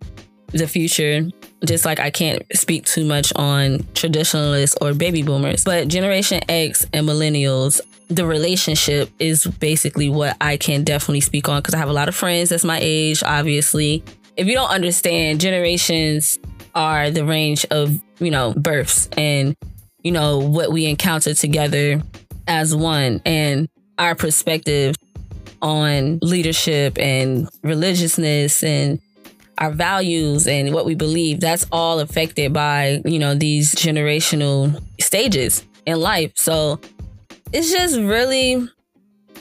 the 0.48 0.66
future, 0.66 1.28
just 1.64 1.84
like 1.84 1.98
I 1.98 2.10
can't 2.10 2.42
speak 2.54 2.84
too 2.84 3.04
much 3.04 3.32
on 3.34 3.86
traditionalists 3.94 4.76
or 4.80 4.94
baby 4.94 5.22
boomers. 5.22 5.64
But 5.64 5.88
Generation 5.88 6.40
X 6.48 6.86
and 6.92 7.08
millennials, 7.08 7.80
the 8.08 8.26
relationship 8.26 9.10
is 9.18 9.46
basically 9.46 10.08
what 10.08 10.36
I 10.40 10.56
can 10.56 10.84
definitely 10.84 11.20
speak 11.20 11.48
on 11.48 11.60
because 11.60 11.74
I 11.74 11.78
have 11.78 11.88
a 11.88 11.94
lot 11.94 12.08
of 12.08 12.14
friends 12.14 12.50
that's 12.50 12.64
my 12.64 12.78
age, 12.80 13.22
obviously 13.22 14.04
if 14.36 14.46
you 14.46 14.54
don't 14.54 14.70
understand, 14.70 15.40
generations 15.40 16.38
are 16.74 17.10
the 17.10 17.24
range 17.24 17.66
of, 17.70 18.00
you 18.18 18.30
know, 18.30 18.54
births 18.54 19.08
and, 19.16 19.56
you 20.02 20.12
know, 20.12 20.38
what 20.38 20.72
we 20.72 20.86
encounter 20.86 21.34
together 21.34 22.02
as 22.46 22.74
one 22.74 23.20
and 23.24 23.68
our 23.98 24.14
perspective 24.14 24.96
on 25.60 26.18
leadership 26.22 26.98
and 26.98 27.48
religiousness 27.62 28.64
and 28.64 29.00
our 29.58 29.70
values 29.70 30.46
and 30.46 30.74
what 30.74 30.84
we 30.84 30.94
believe 30.94 31.38
that's 31.38 31.66
all 31.70 32.00
affected 32.00 32.52
by 32.52 33.00
you 33.04 33.18
know 33.18 33.34
these 33.34 33.74
generational 33.74 34.82
stages 35.00 35.64
in 35.86 36.00
life 36.00 36.32
so 36.34 36.80
it's 37.52 37.70
just 37.70 37.96
really 38.00 38.68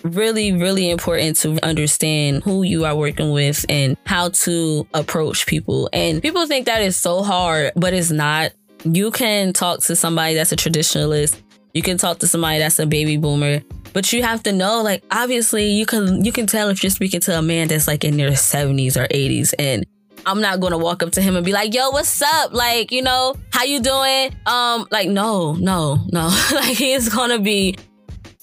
really, 0.04 0.52
really 0.52 0.90
important 0.90 1.38
to 1.38 1.64
understand 1.66 2.44
who 2.44 2.64
you 2.64 2.86
are 2.86 2.96
working 2.96 3.32
with 3.32 3.66
and 3.70 3.98
how 4.06 4.30
to 4.30 4.88
approach 4.94 5.46
people. 5.46 5.90
And 5.94 6.22
people 6.22 6.46
think 6.48 6.66
that 6.66 6.82
is 6.82 6.98
so 6.98 7.24
hard, 7.24 7.72
but 7.76 7.94
it's 7.94 8.12
not. 8.12 8.52
You 8.84 9.12
can 9.12 9.54
talk 9.54 9.82
to 9.82 9.96
somebody 9.96 10.36
that's 10.36 10.52
a 10.52 10.56
traditionalist. 10.56 11.40
You 11.74 11.82
can 11.82 11.98
talk 11.98 12.20
to 12.20 12.28
somebody 12.28 12.60
that's 12.60 12.80
a 12.80 12.86
baby 12.86 13.18
boomer. 13.18 13.62
But 13.94 14.12
you 14.14 14.24
have 14.24 14.44
to 14.44 14.54
know, 14.54 14.82
like, 14.82 15.04
obviously 15.12 15.68
you 15.72 15.86
can 15.86 16.24
you 16.24 16.32
can 16.32 16.48
tell 16.48 16.70
if 16.70 16.84
you're 16.84 16.90
speaking 16.90 17.20
to 17.22 17.38
a 17.38 17.42
man 17.42 17.68
that's 17.68 17.88
like 17.88 18.04
in 18.04 18.18
their 18.18 18.32
70s 18.32 18.96
or 18.98 19.08
80s 19.08 19.54
and 19.60 19.86
I'm 20.26 20.42
not 20.42 20.60
gonna 20.60 20.78
walk 20.78 21.04
up 21.04 21.12
to 21.14 21.22
him 21.22 21.36
and 21.36 21.44
be 21.46 21.52
like, 21.52 21.74
"Yo, 21.74 21.90
what's 21.90 22.22
up? 22.22 22.54
Like, 22.54 22.92
you 22.92 23.02
know, 23.02 23.36
how 23.52 23.64
you 23.64 23.80
doing?" 23.80 24.36
Um, 24.46 24.88
like, 24.92 25.10
no, 25.10 25.54
no, 25.54 25.98
no. 26.12 26.28
like, 26.54 26.78
he's 26.78 27.10
gonna 27.10 27.40
be 27.40 27.76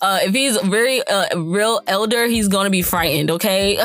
uh, 0.01 0.21
if 0.23 0.33
he's 0.33 0.57
very 0.59 1.03
uh, 1.07 1.39
real 1.41 1.81
elder, 1.87 2.27
he's 2.27 2.47
gonna 2.49 2.71
be 2.71 2.83
frightened. 2.83 3.31
Okay, 3.33 3.77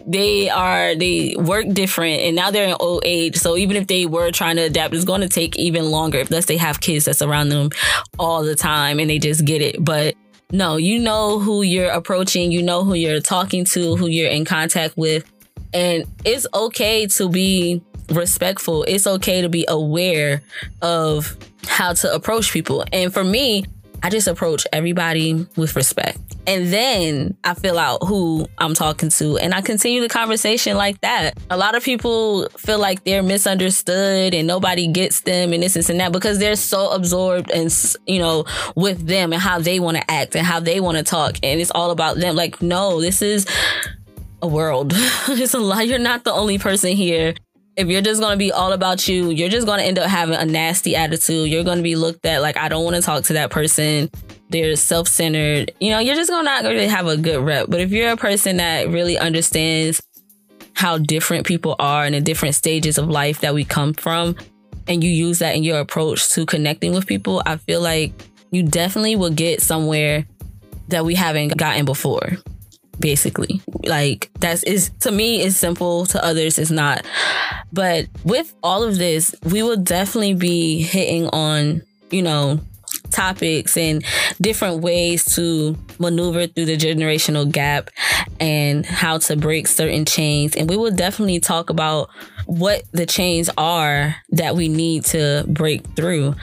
they 0.06 0.48
are 0.48 0.94
they 0.94 1.36
work 1.36 1.66
different, 1.72 2.22
and 2.22 2.34
now 2.34 2.50
they're 2.50 2.68
in 2.68 2.76
old 2.80 3.02
age. 3.04 3.36
So 3.36 3.56
even 3.56 3.76
if 3.76 3.86
they 3.86 4.06
were 4.06 4.30
trying 4.30 4.56
to 4.56 4.62
adapt, 4.62 4.94
it's 4.94 5.04
to 5.04 5.28
take 5.28 5.58
even 5.58 5.90
longer. 5.90 6.18
If 6.18 6.30
let's 6.30 6.46
say 6.46 6.56
have 6.56 6.80
kids 6.80 7.04
that's 7.04 7.20
around 7.20 7.50
them 7.50 7.70
all 8.18 8.42
the 8.42 8.54
time 8.54 8.98
and 8.98 9.10
they 9.10 9.18
just 9.18 9.44
get 9.44 9.60
it, 9.60 9.84
but 9.84 10.14
no, 10.50 10.76
you 10.76 10.98
know 10.98 11.38
who 11.38 11.62
you're 11.62 11.90
approaching, 11.90 12.50
you 12.50 12.62
know 12.62 12.84
who 12.84 12.94
you're 12.94 13.20
talking 13.20 13.64
to, 13.66 13.96
who 13.96 14.06
you're 14.06 14.30
in 14.30 14.46
contact 14.46 14.96
with, 14.96 15.30
and 15.74 16.04
it's 16.24 16.46
okay 16.54 17.06
to 17.08 17.28
be 17.28 17.82
respectful. 18.08 18.84
It's 18.84 19.06
okay 19.06 19.42
to 19.42 19.48
be 19.50 19.66
aware 19.68 20.42
of 20.80 21.36
how 21.66 21.92
to 21.92 22.12
approach 22.14 22.52
people. 22.52 22.84
And 22.92 23.12
for 23.12 23.24
me, 23.24 23.64
I 24.02 24.10
just 24.10 24.26
approach 24.26 24.66
everybody 24.72 25.46
with 25.56 25.76
respect. 25.76 26.18
And 26.46 26.72
then 26.72 27.36
I 27.44 27.54
fill 27.54 27.78
out 27.78 28.04
who 28.04 28.46
I'm 28.58 28.74
talking 28.74 29.10
to 29.10 29.38
and 29.38 29.54
I 29.54 29.60
continue 29.60 30.00
the 30.00 30.08
conversation 30.08 30.76
like 30.76 31.00
that. 31.02 31.34
A 31.50 31.56
lot 31.56 31.76
of 31.76 31.84
people 31.84 32.48
feel 32.50 32.80
like 32.80 33.04
they're 33.04 33.22
misunderstood 33.22 34.34
and 34.34 34.46
nobody 34.46 34.88
gets 34.88 35.20
them 35.20 35.52
and 35.52 35.62
this, 35.62 35.74
this 35.74 35.88
and 35.88 36.00
that 36.00 36.10
because 36.10 36.40
they're 36.40 36.56
so 36.56 36.90
absorbed 36.90 37.50
and, 37.52 37.72
you 38.06 38.18
know, 38.18 38.44
with 38.74 39.06
them 39.06 39.32
and 39.32 39.40
how 39.40 39.60
they 39.60 39.78
want 39.78 39.96
to 39.96 40.10
act 40.10 40.34
and 40.34 40.44
how 40.44 40.58
they 40.58 40.80
want 40.80 40.98
to 40.98 41.04
talk. 41.04 41.36
And 41.42 41.60
it's 41.60 41.70
all 41.70 41.92
about 41.92 42.16
them. 42.16 42.34
Like, 42.34 42.60
no, 42.60 43.00
this 43.00 43.22
is 43.22 43.46
a 44.42 44.48
world. 44.48 44.92
it's 44.96 45.54
a 45.54 45.60
lot. 45.60 45.86
You're 45.86 46.00
not 46.00 46.24
the 46.24 46.32
only 46.32 46.58
person 46.58 46.96
here 46.96 47.34
if 47.76 47.88
you're 47.88 48.02
just 48.02 48.20
going 48.20 48.32
to 48.32 48.38
be 48.38 48.52
all 48.52 48.72
about 48.72 49.08
you, 49.08 49.30
you're 49.30 49.48
just 49.48 49.66
going 49.66 49.78
to 49.78 49.84
end 49.84 49.98
up 49.98 50.08
having 50.08 50.34
a 50.34 50.44
nasty 50.44 50.94
attitude. 50.94 51.48
You're 51.48 51.64
going 51.64 51.78
to 51.78 51.82
be 51.82 51.96
looked 51.96 52.26
at 52.26 52.42
like, 52.42 52.56
I 52.56 52.68
don't 52.68 52.84
want 52.84 52.96
to 52.96 53.02
talk 53.02 53.24
to 53.24 53.32
that 53.34 53.50
person. 53.50 54.10
They're 54.50 54.76
self 54.76 55.08
centered. 55.08 55.72
You 55.80 55.90
know, 55.90 55.98
you're 55.98 56.14
just 56.14 56.30
going 56.30 56.44
to 56.44 56.50
not 56.50 56.64
really 56.64 56.86
have 56.86 57.06
a 57.06 57.16
good 57.16 57.42
rep. 57.42 57.70
But 57.70 57.80
if 57.80 57.90
you're 57.90 58.12
a 58.12 58.16
person 58.16 58.58
that 58.58 58.88
really 58.88 59.16
understands 59.16 60.02
how 60.74 60.98
different 60.98 61.46
people 61.46 61.76
are 61.78 62.04
and 62.04 62.14
the 62.14 62.20
different 62.20 62.54
stages 62.54 62.98
of 62.98 63.08
life 63.08 63.40
that 63.40 63.54
we 63.54 63.64
come 63.64 63.94
from, 63.94 64.36
and 64.88 65.02
you 65.02 65.10
use 65.10 65.38
that 65.38 65.54
in 65.54 65.62
your 65.62 65.78
approach 65.78 66.28
to 66.30 66.44
connecting 66.44 66.92
with 66.92 67.06
people, 67.06 67.42
I 67.46 67.56
feel 67.56 67.80
like 67.80 68.12
you 68.50 68.62
definitely 68.62 69.16
will 69.16 69.30
get 69.30 69.62
somewhere 69.62 70.26
that 70.88 71.04
we 71.04 71.14
haven't 71.14 71.56
gotten 71.56 71.84
before 71.84 72.36
basically. 72.98 73.60
Like 73.84 74.30
that's 74.40 74.62
is 74.62 74.90
to 75.00 75.10
me 75.10 75.42
is 75.42 75.56
simple, 75.56 76.06
to 76.06 76.24
others 76.24 76.58
it's 76.58 76.70
not. 76.70 77.04
But 77.72 78.06
with 78.24 78.54
all 78.62 78.82
of 78.82 78.98
this, 78.98 79.34
we 79.44 79.62
will 79.62 79.76
definitely 79.76 80.34
be 80.34 80.82
hitting 80.82 81.28
on, 81.28 81.82
you 82.10 82.22
know, 82.22 82.60
topics 83.12 83.76
and 83.76 84.04
different 84.40 84.82
ways 84.82 85.24
to 85.36 85.76
maneuver 85.98 86.46
through 86.46 86.66
the 86.66 86.76
generational 86.76 87.50
gap 87.50 87.90
and 88.40 88.84
how 88.84 89.18
to 89.18 89.36
break 89.36 89.68
certain 89.68 90.04
chains. 90.04 90.56
And 90.56 90.68
we 90.68 90.76
will 90.76 90.90
definitely 90.90 91.40
talk 91.40 91.70
about 91.70 92.10
what 92.46 92.82
the 92.92 93.06
chains 93.06 93.48
are 93.56 94.16
that 94.30 94.56
we 94.56 94.68
need 94.68 95.04
to 95.06 95.44
break 95.48 95.86
through. 95.94 96.34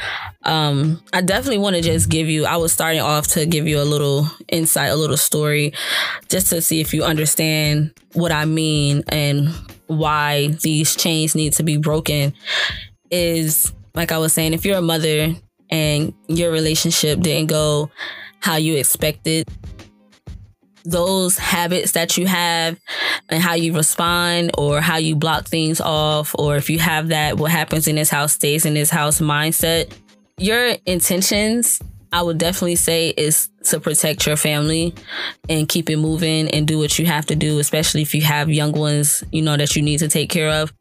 Um, 0.44 1.02
I 1.12 1.22
definitely 1.22 1.58
want 1.58 1.76
to 1.76 1.82
just 1.82 2.10
give 2.10 2.28
you, 2.28 2.46
I 2.46 2.58
was 2.58 2.72
starting 2.72 3.02
off 3.02 3.28
to 3.30 3.46
give 3.46 3.68
you 3.68 3.82
a 3.82 3.84
little 3.84 4.28
insight, 4.48 4.92
a 4.92 4.96
little 4.96 5.18
story, 5.18 5.74
just 6.30 6.48
to 6.50 6.62
see 6.62 6.80
if 6.80 6.94
you 6.94 7.04
understand 7.04 7.94
what 8.14 8.32
I 8.32 8.46
mean 8.46 9.04
and 9.10 9.50
why 9.88 10.48
these 10.62 10.96
chains 10.96 11.36
need 11.36 11.54
to 11.54 11.64
be 11.64 11.78
broken. 11.78 12.34
Is 13.12 13.74
like 13.96 14.12
I 14.12 14.18
was 14.20 14.34
saying, 14.34 14.54
if 14.54 14.66
you're 14.66 14.78
a 14.78 14.82
mother 14.82 15.36
and 15.70 16.14
your 16.28 16.52
relationship 16.52 17.20
didn't 17.20 17.48
go 17.48 17.92
how 18.40 18.56
you 18.56 18.76
expected, 18.78 19.48
those 20.86 21.38
habits 21.38 21.92
that 21.92 22.18
you 22.18 22.26
have 22.26 22.80
and 23.30 23.44
how 23.44 23.54
you 23.54 23.74
respond 23.76 24.52
or 24.58 24.82
how 24.82 24.98
you 24.98 25.16
block 25.16 25.46
things 25.46 25.82
off, 25.82 26.34
or 26.40 26.56
if 26.56 26.70
you 26.70 26.80
have 26.80 27.10
that, 27.10 27.38
what 27.38 27.52
happens 27.52 27.88
in 27.88 27.96
this 27.96 28.10
house 28.10 28.34
stays 28.34 28.66
in 28.66 28.74
this 28.74 28.90
house 28.90 29.20
mindset, 29.20 29.92
your 30.38 30.76
intentions, 30.86 31.82
I 32.12 32.22
would 32.22 32.38
definitely 32.38 32.78
say, 32.78 33.10
is 33.10 33.50
to 33.66 33.80
protect 33.80 34.26
your 34.26 34.38
family 34.38 34.96
and 35.48 35.68
keep 35.68 35.90
it 35.90 35.98
moving 35.98 36.50
and 36.50 36.68
do 36.68 36.80
what 36.80 36.98
you 36.98 37.06
have 37.06 37.26
to 37.28 37.36
do, 37.36 37.60
especially 37.60 38.02
if 38.02 38.16
you 38.16 38.22
have 38.22 38.50
young 38.50 38.72
ones, 38.72 39.24
you 39.32 39.42
know, 39.42 39.58
that 39.58 39.76
you 39.76 39.82
need 39.82 40.00
to 40.00 40.08
take 40.08 40.30
care 40.30 40.50
of. 40.50 40.74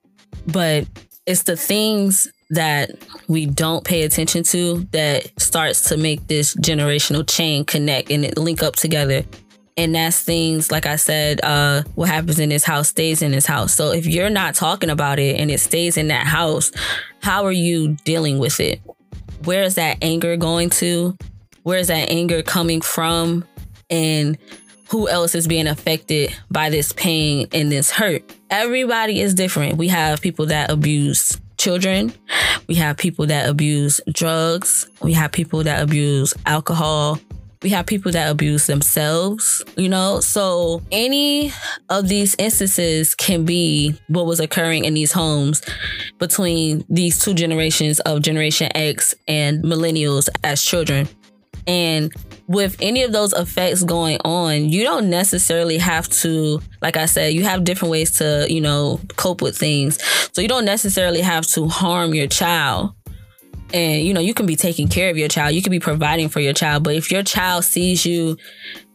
But 0.46 0.86
it's 1.26 1.42
the 1.42 1.56
things 1.56 2.30
that 2.50 2.90
we 3.28 3.46
don't 3.46 3.84
pay 3.84 4.02
attention 4.02 4.42
to 4.42 4.80
that 4.92 5.30
starts 5.40 5.82
to 5.88 5.96
make 5.96 6.26
this 6.28 6.54
generational 6.56 7.28
chain 7.28 7.64
connect 7.64 8.10
and 8.10 8.36
link 8.38 8.62
up 8.62 8.76
together. 8.76 9.22
And 9.76 9.94
that's 9.94 10.20
things, 10.20 10.72
like 10.72 10.86
I 10.86 10.96
said, 10.96 11.40
uh, 11.44 11.82
what 11.94 12.08
happens 12.08 12.40
in 12.40 12.48
this 12.48 12.64
house 12.64 12.88
stays 12.88 13.22
in 13.22 13.30
this 13.30 13.46
house. 13.46 13.74
So 13.74 13.92
if 13.92 14.06
you're 14.06 14.30
not 14.30 14.54
talking 14.54 14.90
about 14.90 15.18
it 15.18 15.38
and 15.38 15.50
it 15.50 15.60
stays 15.60 15.96
in 15.96 16.08
that 16.08 16.26
house, 16.26 16.72
how 17.22 17.44
are 17.44 17.52
you 17.52 17.96
dealing 18.04 18.38
with 18.38 18.58
it? 18.58 18.80
Where 19.44 19.62
is 19.62 19.76
that 19.76 19.98
anger 20.02 20.36
going 20.36 20.70
to? 20.70 21.16
Where 21.62 21.78
is 21.78 21.88
that 21.88 22.10
anger 22.10 22.42
coming 22.42 22.80
from? 22.80 23.44
And 23.88 24.36
who 24.88 25.08
else 25.08 25.34
is 25.34 25.46
being 25.46 25.68
affected 25.68 26.34
by 26.50 26.70
this 26.70 26.92
pain 26.92 27.46
and 27.52 27.70
this 27.70 27.90
hurt? 27.90 28.22
Everybody 28.50 29.20
is 29.20 29.34
different. 29.34 29.76
We 29.76 29.88
have 29.88 30.20
people 30.20 30.46
that 30.46 30.70
abuse 30.70 31.38
children. 31.58 32.12
We 32.68 32.76
have 32.76 32.96
people 32.96 33.26
that 33.26 33.48
abuse 33.48 34.00
drugs. 34.12 34.88
We 35.02 35.12
have 35.12 35.32
people 35.32 35.62
that 35.64 35.82
abuse 35.82 36.34
alcohol. 36.46 37.20
We 37.60 37.70
have 37.70 37.86
people 37.86 38.12
that 38.12 38.30
abuse 38.30 38.68
themselves, 38.68 39.64
you 39.76 39.88
know? 39.88 40.20
So 40.20 40.80
any 40.92 41.52
of 41.88 42.08
these 42.08 42.36
instances 42.38 43.16
can 43.16 43.44
be 43.44 43.98
what 44.06 44.26
was 44.26 44.38
occurring 44.38 44.84
in 44.84 44.94
these 44.94 45.10
homes 45.10 45.62
between 46.18 46.84
these 46.88 47.18
two 47.18 47.34
generations 47.34 47.98
of 48.00 48.22
Generation 48.22 48.70
X 48.76 49.12
and 49.26 49.64
millennials 49.64 50.28
as 50.44 50.62
children. 50.62 51.08
And 51.68 52.12
with 52.46 52.76
any 52.80 53.02
of 53.02 53.12
those 53.12 53.34
effects 53.34 53.84
going 53.84 54.18
on, 54.24 54.70
you 54.70 54.82
don't 54.82 55.10
necessarily 55.10 55.76
have 55.76 56.08
to, 56.08 56.60
like 56.80 56.96
I 56.96 57.04
said, 57.04 57.34
you 57.34 57.44
have 57.44 57.62
different 57.62 57.92
ways 57.92 58.12
to, 58.18 58.46
you 58.48 58.62
know, 58.62 59.00
cope 59.16 59.42
with 59.42 59.56
things. 59.56 60.02
So 60.32 60.40
you 60.40 60.48
don't 60.48 60.64
necessarily 60.64 61.20
have 61.20 61.46
to 61.48 61.68
harm 61.68 62.14
your 62.14 62.26
child. 62.26 62.94
And 63.74 64.02
you 64.02 64.14
know 64.14 64.20
you 64.20 64.32
can 64.32 64.46
be 64.46 64.56
taking 64.56 64.88
care 64.88 65.10
of 65.10 65.18
your 65.18 65.28
child. 65.28 65.54
You 65.54 65.60
can 65.60 65.70
be 65.70 65.78
providing 65.78 66.30
for 66.30 66.40
your 66.40 66.54
child. 66.54 66.84
But 66.84 66.94
if 66.94 67.12
your 67.12 67.22
child 67.22 67.64
sees 67.64 68.06
you 68.06 68.38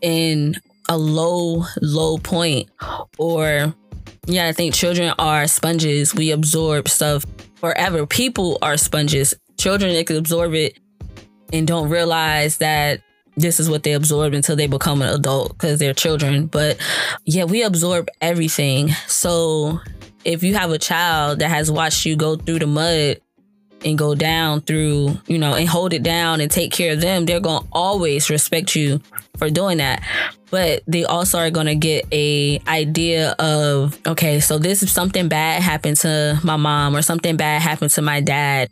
in 0.02 0.56
a 0.90 0.98
low 0.98 1.64
low 1.82 2.18
point 2.18 2.70
or 3.18 3.74
yeah 4.26 4.48
i 4.48 4.52
think 4.52 4.74
children 4.74 5.14
are 5.20 5.48
sponges. 5.48 6.16
We 6.16 6.32
absorb 6.32 6.90
stuff 6.90 7.24
forever. 7.56 8.08
People 8.08 8.58
are 8.64 8.76
sponges. 8.78 9.36
Children 9.60 9.94
they 9.94 10.04
can 10.04 10.18
absorb 10.18 10.56
it 10.56 10.80
and 11.54 11.68
don't 11.68 11.89
realize 11.89 12.58
that 12.58 13.02
this 13.36 13.60
is 13.60 13.70
what 13.70 13.84
they 13.84 13.94
absorb 13.94 14.34
until 14.34 14.56
they 14.56 14.68
become 14.68 15.02
an 15.02 15.10
adult 15.10 15.50
because 15.54 15.80
they're 15.80 15.94
children 15.94 16.48
but 16.48 16.78
yeah 17.26 17.46
we 17.46 17.63
absorb 17.63 18.10
everything 18.22 18.89
so 19.08 19.80
if 20.26 20.44
you 20.44 20.54
have 20.54 20.72
a 20.72 20.78
child 20.78 21.39
that 21.39 21.50
has 21.50 21.72
watched 21.72 22.06
you 22.06 22.16
go 22.16 22.36
through 22.36 22.60
the 22.60 22.68
mud 22.68 23.18
and 23.86 23.98
go 23.98 24.16
down 24.16 24.62
through, 24.62 25.18
you 25.28 25.38
know, 25.38 25.56
and 25.56 25.68
hold 25.68 25.94
it 25.94 26.04
down 26.04 26.42
and 26.42 26.50
take 26.50 26.72
care 26.72 26.94
of 26.94 27.02
them, 27.02 27.26
they're 27.26 27.39
going 27.39 27.63
to 27.63 27.70
always 27.72 28.30
respect 28.30 28.76
you 28.76 29.02
for 29.38 29.50
doing 29.50 29.78
that. 29.78 30.02
But 30.50 30.84
they 30.88 31.04
also 31.04 31.39
are 31.39 31.50
going 31.50 31.66
to 31.66 31.76
get 31.76 32.06
a 32.12 32.60
idea 32.68 33.32
of, 33.39 34.00
okay, 34.06 34.39
so 34.39 34.58
this 34.58 34.84
is 34.84 34.92
something 34.92 35.28
bad 35.28 35.62
happened 35.62 35.98
to 35.98 36.39
my 36.44 36.56
mom 36.56 36.96
or 36.96 37.02
something 37.02 37.36
bad 37.38 37.62
happened 37.62 37.92
to 37.92 38.02
my 38.02 38.22
dad. 38.22 38.70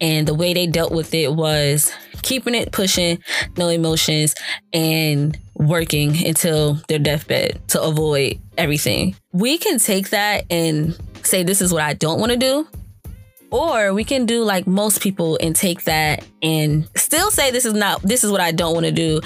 And 0.00 0.26
the 0.26 0.34
way 0.34 0.52
they 0.52 0.66
dealt 0.66 0.92
with 0.92 1.14
it 1.14 1.32
was 1.32 1.92
keeping 2.22 2.54
it 2.54 2.72
pushing, 2.72 3.18
no 3.56 3.68
emotions, 3.68 4.34
and 4.72 5.38
working 5.54 6.26
until 6.26 6.74
their 6.88 6.98
deathbed 6.98 7.60
to 7.68 7.82
avoid 7.82 8.40
everything. 8.56 9.14
We 9.32 9.58
can 9.58 9.78
take 9.78 10.10
that 10.10 10.44
and 10.50 10.96
say, 11.22 11.42
this 11.42 11.60
is 11.60 11.72
what 11.72 11.82
I 11.82 11.94
don't 11.94 12.18
want 12.18 12.32
to 12.32 12.38
do 12.38 12.66
or 13.52 13.92
we 13.92 14.02
can 14.02 14.24
do 14.24 14.42
like 14.42 14.66
most 14.66 15.02
people 15.02 15.38
and 15.40 15.54
take 15.54 15.84
that 15.84 16.24
and 16.42 16.88
still 16.96 17.30
say 17.30 17.50
this 17.50 17.66
is 17.66 17.74
not 17.74 18.00
this 18.00 18.24
is 18.24 18.30
what 18.30 18.40
I 18.40 18.50
don't 18.50 18.72
want 18.72 18.86
to 18.86 18.92
do 18.92 19.20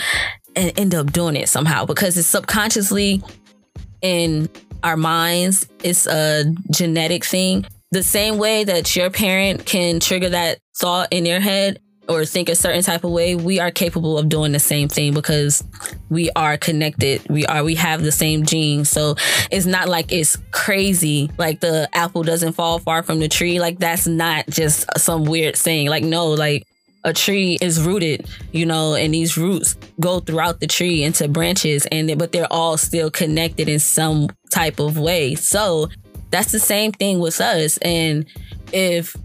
and 0.56 0.76
end 0.78 0.94
up 0.94 1.12
doing 1.12 1.36
it 1.36 1.48
somehow 1.48 1.84
because 1.86 2.18
it's 2.18 2.26
subconsciously 2.26 3.22
in 4.02 4.48
our 4.82 4.96
minds. 4.96 5.68
It's 5.82 6.06
a 6.06 6.44
genetic 6.70 7.24
thing. 7.24 7.66
The 7.92 8.02
same 8.02 8.38
way 8.38 8.64
that 8.64 8.96
your 8.96 9.10
parent 9.10 9.64
can 9.64 10.00
trigger 10.00 10.30
that 10.30 10.58
thought 10.76 11.08
in 11.12 11.24
your 11.24 11.40
head, 11.40 11.78
or 12.08 12.24
think 12.24 12.48
a 12.48 12.54
certain 12.54 12.82
type 12.82 13.04
of 13.04 13.10
way, 13.10 13.34
we 13.34 13.58
are 13.60 13.70
capable 13.70 14.18
of 14.18 14.28
doing 14.28 14.52
the 14.52 14.58
same 14.58 14.88
thing 14.88 15.14
because 15.14 15.62
we 16.08 16.30
are 16.36 16.56
connected. 16.56 17.26
We 17.28 17.46
are, 17.46 17.64
we 17.64 17.74
have 17.76 18.02
the 18.02 18.12
same 18.12 18.44
genes. 18.44 18.88
So 18.90 19.16
it's 19.50 19.66
not 19.66 19.88
like 19.88 20.12
it's 20.12 20.36
crazy. 20.50 21.30
Like 21.38 21.60
the 21.60 21.88
apple 21.92 22.22
doesn't 22.22 22.52
fall 22.52 22.78
far 22.78 23.02
from 23.02 23.20
the 23.20 23.28
tree. 23.28 23.60
Like 23.60 23.78
that's 23.78 24.06
not 24.06 24.46
just 24.48 24.86
some 24.96 25.24
weird 25.24 25.56
saying. 25.56 25.88
Like, 25.88 26.04
no, 26.04 26.28
like 26.28 26.66
a 27.04 27.12
tree 27.12 27.56
is 27.60 27.80
rooted, 27.80 28.26
you 28.52 28.66
know, 28.66 28.94
and 28.94 29.14
these 29.14 29.36
roots 29.38 29.76
go 30.00 30.20
throughout 30.20 30.60
the 30.60 30.66
tree 30.66 31.04
into 31.04 31.28
branches 31.28 31.86
and, 31.92 32.18
but 32.18 32.32
they're 32.32 32.52
all 32.52 32.76
still 32.76 33.10
connected 33.10 33.68
in 33.68 33.78
some 33.78 34.28
type 34.50 34.80
of 34.80 34.98
way. 34.98 35.34
So 35.34 35.88
that's 36.30 36.52
the 36.52 36.58
same 36.58 36.92
thing 36.92 37.20
with 37.20 37.40
us. 37.40 37.78
And 37.78 38.26
if 38.72 39.16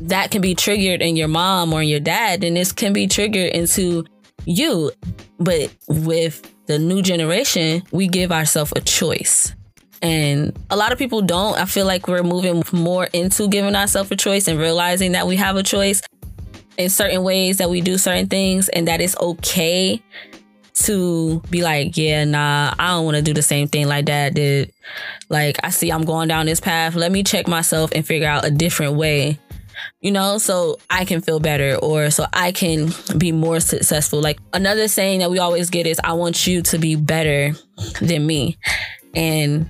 that 0.00 0.30
can 0.30 0.40
be 0.40 0.54
triggered 0.54 1.02
in 1.02 1.16
your 1.16 1.28
mom 1.28 1.72
or 1.72 1.82
your 1.82 2.00
dad, 2.00 2.40
then 2.40 2.54
this 2.54 2.72
can 2.72 2.92
be 2.92 3.06
triggered 3.06 3.52
into 3.52 4.04
you. 4.44 4.90
But 5.38 5.74
with 5.88 6.50
the 6.66 6.78
new 6.78 7.02
generation, 7.02 7.82
we 7.92 8.08
give 8.08 8.32
ourselves 8.32 8.72
a 8.76 8.80
choice. 8.80 9.54
And 10.02 10.58
a 10.70 10.76
lot 10.76 10.92
of 10.92 10.98
people 10.98 11.22
don't. 11.22 11.58
I 11.58 11.64
feel 11.64 11.86
like 11.86 12.08
we're 12.08 12.22
moving 12.22 12.62
more 12.72 13.08
into 13.12 13.48
giving 13.48 13.74
ourselves 13.74 14.10
a 14.10 14.16
choice 14.16 14.48
and 14.48 14.58
realizing 14.58 15.12
that 15.12 15.26
we 15.26 15.36
have 15.36 15.56
a 15.56 15.62
choice 15.62 16.02
in 16.76 16.90
certain 16.90 17.22
ways 17.22 17.58
that 17.58 17.70
we 17.70 17.80
do 17.80 17.96
certain 17.96 18.26
things 18.26 18.68
and 18.68 18.88
that 18.88 19.00
it's 19.00 19.16
okay 19.18 20.02
to 20.74 21.40
be 21.50 21.62
like, 21.62 21.96
yeah, 21.96 22.24
nah, 22.24 22.74
I 22.78 22.88
don't 22.88 23.04
want 23.04 23.16
to 23.16 23.22
do 23.22 23.32
the 23.32 23.42
same 23.42 23.68
thing 23.68 23.86
like 23.86 24.06
dad 24.06 24.34
did. 24.34 24.72
Like, 25.28 25.58
I 25.62 25.70
see 25.70 25.90
I'm 25.90 26.04
going 26.04 26.28
down 26.28 26.46
this 26.46 26.60
path. 26.60 26.96
Let 26.96 27.12
me 27.12 27.22
check 27.22 27.46
myself 27.46 27.92
and 27.94 28.04
figure 28.04 28.28
out 28.28 28.44
a 28.44 28.50
different 28.50 28.94
way 28.94 29.38
you 30.00 30.12
know, 30.12 30.38
so 30.38 30.78
I 30.90 31.04
can 31.04 31.20
feel 31.20 31.40
better 31.40 31.76
or 31.76 32.10
so 32.10 32.26
I 32.32 32.52
can 32.52 32.90
be 33.18 33.32
more 33.32 33.60
successful. 33.60 34.20
Like 34.20 34.38
another 34.52 34.88
saying 34.88 35.20
that 35.20 35.30
we 35.30 35.38
always 35.38 35.70
get 35.70 35.86
is, 35.86 36.00
I 36.02 36.12
want 36.12 36.46
you 36.46 36.62
to 36.62 36.78
be 36.78 36.96
better 36.96 37.52
than 38.00 38.26
me. 38.26 38.58
And 39.14 39.68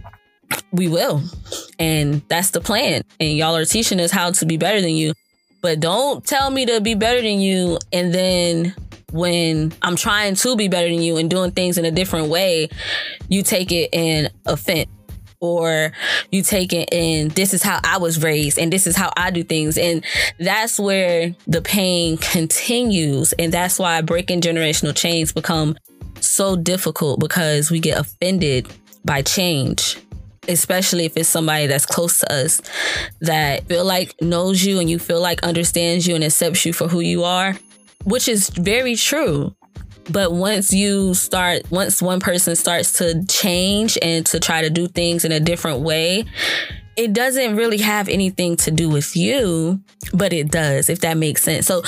we 0.73 0.89
will. 0.89 1.23
And 1.79 2.23
that's 2.29 2.51
the 2.51 2.61
plan. 2.61 3.03
And 3.21 3.37
y'all 3.37 3.57
are 3.57 3.65
teaching 3.65 4.01
us 4.01 4.11
how 4.11 4.31
to 4.33 4.47
be 4.47 4.57
better 4.57 4.81
than 4.81 4.95
you. 4.95 5.13
But 5.63 5.81
don't 5.81 6.25
tell 6.25 6.51
me 6.51 6.67
to 6.67 6.81
be 6.81 6.95
better 6.95 7.23
than 7.23 7.41
you 7.41 7.79
and 7.93 8.13
then 8.13 8.75
when 9.13 9.73
I'm 9.81 9.95
trying 9.95 10.35
to 10.35 10.57
be 10.57 10.67
better 10.67 10.89
than 10.89 11.01
you 11.01 11.19
and 11.19 11.31
doing 11.31 11.53
things 11.53 11.79
in 11.79 11.85
a 11.85 11.93
different 11.93 12.29
way, 12.29 12.69
you 13.29 13.45
take 13.45 13.71
it 13.71 13.91
in 13.93 14.29
offense 14.45 14.91
or 15.45 15.93
you 16.31 16.43
take 16.43 16.73
it 16.73 16.93
and 16.93 17.31
this 17.33 17.55
is 17.55 17.63
how 17.63 17.81
I 17.85 17.99
was 17.99 18.23
raised 18.23 18.59
and 18.59 18.73
this 18.73 18.87
is 18.87 18.97
how 18.97 19.13
I 19.17 19.31
do 19.31 19.45
things. 19.45 19.79
And 19.79 20.05
that's 20.39 20.81
where 20.81 21.35
the 21.47 21.63
pain 21.63 22.17
continues. 22.17 23.33
And 23.35 23.53
that's 23.53 23.79
why 23.79 24.01
breaking 24.01 24.41
generational 24.41 24.95
chains 24.95 25.33
become 25.33 25.77
so 26.21 26.57
difficult 26.57 27.21
because 27.21 27.71
we 27.71 27.81
get 27.81 27.99
offended 27.99 28.69
by 29.05 29.23
change 29.23 29.99
especially 30.49 31.07
if 31.07 31.17
it's 31.17 31.29
somebody 31.29 31.67
that's 31.67 31.87
close 31.87 32.21
to 32.21 32.33
us 32.33 32.61
that 33.21 33.67
feel 33.67 33.85
like 33.85 34.15
knows 34.21 34.63
you 34.63 34.79
and 34.79 34.91
you 34.91 34.99
feel 34.99 35.21
like 35.21 35.43
understands 35.43 36.07
you 36.07 36.15
and 36.15 36.23
accepts 36.23 36.67
you 36.67 36.73
for 36.73 36.87
who 36.89 37.01
you 37.01 37.25
are, 37.25 37.57
which 38.05 38.29
is 38.29 38.51
very 38.51 38.95
true. 38.95 39.55
But 40.11 40.33
once 40.33 40.73
you 40.73 41.15
start, 41.15 41.71
once 41.71 42.03
one 42.03 42.21
person 42.21 42.57
starts 42.57 42.93
to 42.99 43.25
change 43.27 43.99
and 44.03 44.25
to 44.27 44.39
try 44.39 44.63
to 44.63 44.71
do 44.71 44.87
things 44.87 45.25
in 45.25 45.33
a 45.33 45.41
different 45.41 45.81
way, 45.81 46.25
it 46.97 47.13
doesn't 47.13 47.57
really 47.57 47.79
have 47.79 48.09
anything 48.09 48.57
to 48.57 48.71
do 48.71 48.89
with 48.89 49.17
you, 49.17 49.81
but 50.13 50.33
it 50.33 50.51
does, 50.51 50.89
if 50.89 51.01
that 51.01 51.17
makes 51.17 51.43
sense. 51.43 51.67
So 51.67 51.83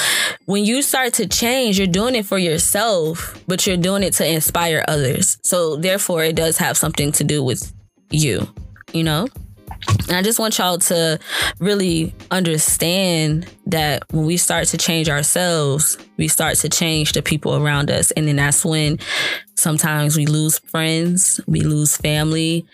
when 0.46 0.64
you 0.64 0.82
start 0.82 1.14
to 1.14 1.28
change, 1.28 1.78
you're 1.78 1.86
doing 1.86 2.14
it 2.14 2.26
for 2.26 2.38
yourself, 2.38 3.40
but 3.46 3.66
you're 3.66 3.76
doing 3.76 4.02
it 4.02 4.14
to 4.14 4.26
inspire 4.26 4.84
others. 4.88 5.38
So 5.42 5.76
therefore, 5.76 6.24
it 6.24 6.34
does 6.36 6.58
have 6.58 6.76
something 6.76 7.12
to 7.12 7.24
do 7.24 7.42
with 7.42 7.72
you, 8.10 8.48
you 8.92 9.04
know? 9.04 9.28
And 10.08 10.16
I 10.16 10.22
just 10.22 10.38
want 10.38 10.58
y'all 10.58 10.78
to 10.78 11.18
really 11.58 12.14
understand 12.30 13.46
that 13.66 14.04
when 14.12 14.24
we 14.24 14.36
start 14.36 14.68
to 14.68 14.78
change 14.78 15.08
ourselves, 15.08 15.98
we 16.16 16.28
start 16.28 16.56
to 16.58 16.68
change 16.68 17.12
the 17.12 17.22
people 17.22 17.56
around 17.56 17.90
us. 17.90 18.10
And 18.12 18.28
then 18.28 18.36
that's 18.36 18.64
when 18.64 18.98
sometimes 19.54 20.16
we 20.16 20.26
lose 20.26 20.58
friends, 20.58 21.40
we 21.46 21.60
lose 21.60 21.96
family, 21.96 22.66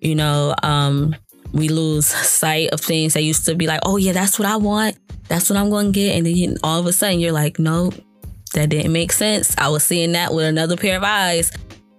you 0.00 0.14
know, 0.14 0.54
um, 0.62 1.14
we 1.52 1.68
lose 1.68 2.06
sight 2.06 2.70
of 2.70 2.80
things 2.80 3.14
that 3.14 3.22
used 3.22 3.44
to 3.44 3.54
be 3.54 3.66
like, 3.66 3.80
oh, 3.84 3.96
yeah, 3.96 4.12
that's 4.12 4.38
what 4.38 4.48
I 4.48 4.56
want. 4.56 4.96
That's 5.28 5.48
what 5.50 5.58
I'm 5.58 5.70
going 5.70 5.86
to 5.86 5.92
get. 5.92 6.16
And 6.16 6.26
then 6.26 6.56
all 6.64 6.80
of 6.80 6.86
a 6.86 6.92
sudden 6.92 7.20
you're 7.20 7.32
like, 7.32 7.58
no, 7.58 7.92
that 8.54 8.70
didn't 8.70 8.92
make 8.92 9.12
sense. 9.12 9.54
I 9.58 9.68
was 9.68 9.84
seeing 9.84 10.12
that 10.12 10.34
with 10.34 10.46
another 10.46 10.76
pair 10.76 10.96
of 10.96 11.04
eyes. 11.04 11.52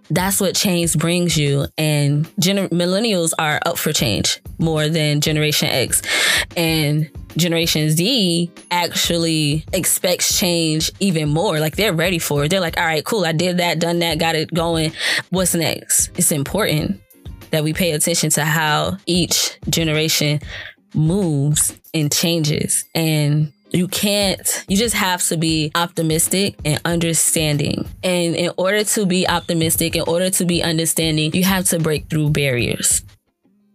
That's 0.09 0.39
what 0.41 0.55
change 0.55 0.97
brings 0.97 1.37
you. 1.37 1.67
And 1.77 2.25
millennials 2.37 3.33
are 3.39 3.59
up 3.65 3.77
for 3.77 3.93
change 3.93 4.41
more 4.59 4.89
than 4.89 5.21
Generation 5.21 5.69
X. 5.69 6.01
And 6.55 7.09
Generation 7.37 7.89
Z 7.89 8.51
actually 8.69 9.65
expects 9.73 10.37
change 10.37 10.91
even 10.99 11.29
more. 11.29 11.59
Like 11.59 11.75
they're 11.75 11.93
ready 11.93 12.19
for 12.19 12.43
it. 12.43 12.49
They're 12.49 12.59
like, 12.59 12.77
all 12.77 12.85
right, 12.85 13.03
cool. 13.03 13.25
I 13.25 13.31
did 13.31 13.57
that, 13.57 13.79
done 13.79 13.99
that, 13.99 14.19
got 14.19 14.35
it 14.35 14.53
going. 14.53 14.91
What's 15.29 15.55
next? 15.55 16.09
It's 16.17 16.31
important 16.31 17.01
that 17.51 17.63
we 17.63 17.73
pay 17.73 17.91
attention 17.91 18.29
to 18.31 18.45
how 18.45 18.97
each 19.05 19.57
generation 19.69 20.39
moves 20.93 21.79
and 21.93 22.11
changes. 22.11 22.85
And 22.93 23.53
you 23.73 23.88
can't, 23.88 24.65
you 24.67 24.77
just 24.77 24.95
have 24.95 25.23
to 25.27 25.38
be 25.38 25.71
optimistic 25.75 26.55
and 26.63 26.79
understanding. 26.86 27.88
And 28.03 28.36
in 28.36 28.51
order 28.57 28.83
to 28.83 29.05
be 29.05 29.27
optimistic, 29.27 29.95
in 29.95 30.03
order 30.03 30.29
to 30.29 30.45
be 30.45 30.62
understanding, 30.62 31.33
you 31.33 31.43
have 31.43 31.65
to 31.65 31.79
break 31.79 32.09
through 32.09 32.29
barriers. 32.29 33.03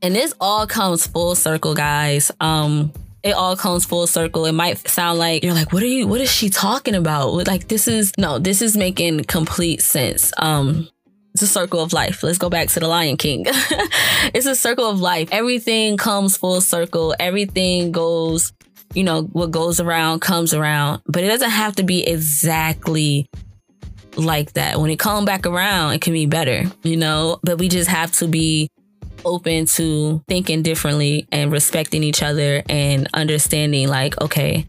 And 0.01 0.15
this 0.15 0.33
all 0.41 0.67
comes 0.67 1.07
full 1.07 1.35
circle, 1.35 1.75
guys. 1.75 2.31
Um, 2.41 2.93
it 3.25 3.33
all 3.33 3.57
comes 3.57 3.85
full 3.85 4.07
circle. 4.07 4.45
It 4.45 4.53
might 4.53 4.87
sound 4.89 5.19
like 5.19 5.43
you're 5.43 5.55
like, 5.55 5.73
what 5.73 5.83
are 5.83 5.87
you, 5.87 6.07
what 6.07 6.21
is 6.21 6.31
she 6.31 6.49
talking 6.49 6.95
about? 6.95 7.33
Like, 7.47 7.67
this 7.67 7.89
is, 7.89 8.13
no, 8.17 8.39
this 8.39 8.63
is 8.63 8.77
making 8.77 9.25
complete 9.25 9.83
sense. 9.83 10.33
Um, 10.39 10.89
it's 11.35 11.43
a 11.43 11.47
circle 11.47 11.81
of 11.81 11.93
life. 11.93 12.23
Let's 12.23 12.39
go 12.39 12.49
back 12.49 12.69
to 12.69 12.81
the 12.81 12.89
Lion 12.89 13.17
King. 13.17 13.45
it's 14.35 14.47
a 14.47 14.57
circle 14.57 14.89
of 14.89 15.01
life. 15.01 15.29
Everything 15.31 15.97
comes 15.97 16.37
full 16.37 16.61
circle. 16.61 17.15
Everything 17.21 17.93
goes, 17.93 18.53
you 18.99 19.05
know, 19.05 19.23
what 19.23 19.53
goes 19.53 19.79
around 19.79 20.19
comes 20.19 20.53
around, 20.53 21.01
but 21.07 21.23
it 21.23 21.29
doesn't 21.29 21.51
have 21.51 21.77
to 21.77 21.85
be 21.85 22.05
exactly 22.05 23.31
like 24.17 24.55
that. 24.55 24.81
When 24.81 24.91
it 24.91 24.99
comes 24.99 25.25
back 25.25 25.47
around, 25.47 25.93
it 25.93 26.01
can 26.01 26.13
be 26.13 26.27
better, 26.27 26.65
you 26.83 26.97
know, 26.97 27.39
but 27.45 27.61
we 27.61 27.69
just 27.69 27.89
have 27.89 28.11
to 28.15 28.27
be 28.27 28.69
open 29.25 29.67
to 29.67 30.21
thinking 30.27 30.65
differently 30.65 31.29
and 31.31 31.53
respecting 31.53 32.03
each 32.03 32.25
other 32.25 32.65
and 32.69 33.09
understanding 33.15 33.87
like, 33.87 34.21
okay, 34.21 34.67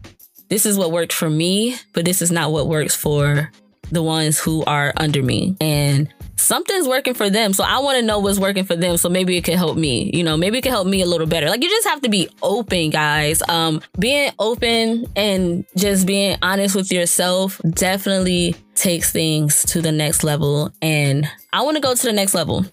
this 0.48 0.64
is 0.64 0.78
what 0.78 0.92
worked 0.92 1.12
for 1.12 1.28
me, 1.28 1.74
but 1.92 2.04
this 2.04 2.22
is 2.22 2.30
not 2.30 2.52
what 2.52 2.68
works 2.68 2.94
for 2.94 3.50
the 3.90 4.02
ones 4.02 4.38
who 4.38 4.62
are 4.64 4.92
under 4.96 5.24
me. 5.24 5.56
And 5.60 6.08
something's 6.40 6.88
working 6.88 7.14
for 7.14 7.30
them. 7.30 7.52
So 7.52 7.64
I 7.64 7.78
want 7.78 7.96
to 7.96 8.02
know 8.02 8.18
what's 8.18 8.38
working 8.38 8.64
for 8.64 8.76
them. 8.76 8.96
So 8.96 9.08
maybe 9.08 9.36
it 9.36 9.44
can 9.44 9.56
help 9.56 9.76
me. 9.76 10.10
You 10.12 10.24
know, 10.24 10.36
maybe 10.36 10.58
it 10.58 10.62
can 10.62 10.72
help 10.72 10.86
me 10.86 11.02
a 11.02 11.06
little 11.06 11.26
better. 11.26 11.48
Like 11.48 11.62
you 11.62 11.68
just 11.68 11.86
have 11.86 12.00
to 12.02 12.08
be 12.08 12.28
open, 12.42 12.90
guys. 12.90 13.42
Um, 13.48 13.80
being 13.98 14.32
open 14.38 15.06
and 15.16 15.64
just 15.76 16.06
being 16.06 16.36
honest 16.42 16.74
with 16.74 16.90
yourself 16.90 17.60
definitely 17.70 18.56
takes 18.74 19.12
things 19.12 19.62
to 19.64 19.82
the 19.82 19.92
next 19.92 20.24
level. 20.24 20.72
And 20.80 21.28
I 21.52 21.62
want 21.62 21.76
to 21.76 21.82
go 21.82 21.94
to 21.94 22.06
the 22.06 22.12
next 22.12 22.34
level. 22.34 22.64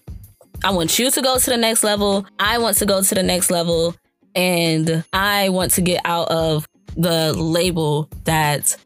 I 0.64 0.72
want 0.72 0.98
you 0.98 1.10
to 1.10 1.22
go 1.22 1.38
to 1.38 1.50
the 1.50 1.56
next 1.56 1.84
level. 1.84 2.26
I 2.38 2.58
want 2.58 2.78
to 2.78 2.86
go 2.86 3.02
to 3.02 3.14
the 3.14 3.22
next 3.22 3.50
level. 3.50 3.94
And 4.34 5.04
I 5.12 5.48
want 5.50 5.72
to 5.72 5.82
get 5.82 6.00
out 6.04 6.28
of 6.30 6.66
the 6.96 7.32
label 7.32 8.08
that 8.24 8.76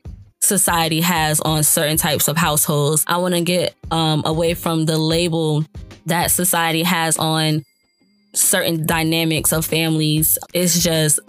society 0.53 1.01
has 1.01 1.41
on 1.41 1.63
certain 1.63 1.97
types 1.97 2.29
of 2.29 2.37
households. 2.37 3.05
I 3.07 3.17
want 3.17 3.35
to 3.35 3.41
get 3.41 3.75
um, 3.91 4.23
away 4.27 4.53
from 4.53 4.85
the 4.85 4.99
label 4.99 5.65
that 6.07 6.31
society 6.31 6.83
has 6.83 7.17
on 7.17 7.63
certain 8.35 8.87
dynamics 8.87 9.51
of 9.51 9.65
families. 9.65 10.37
It's 10.53 10.83
just, 10.83 11.21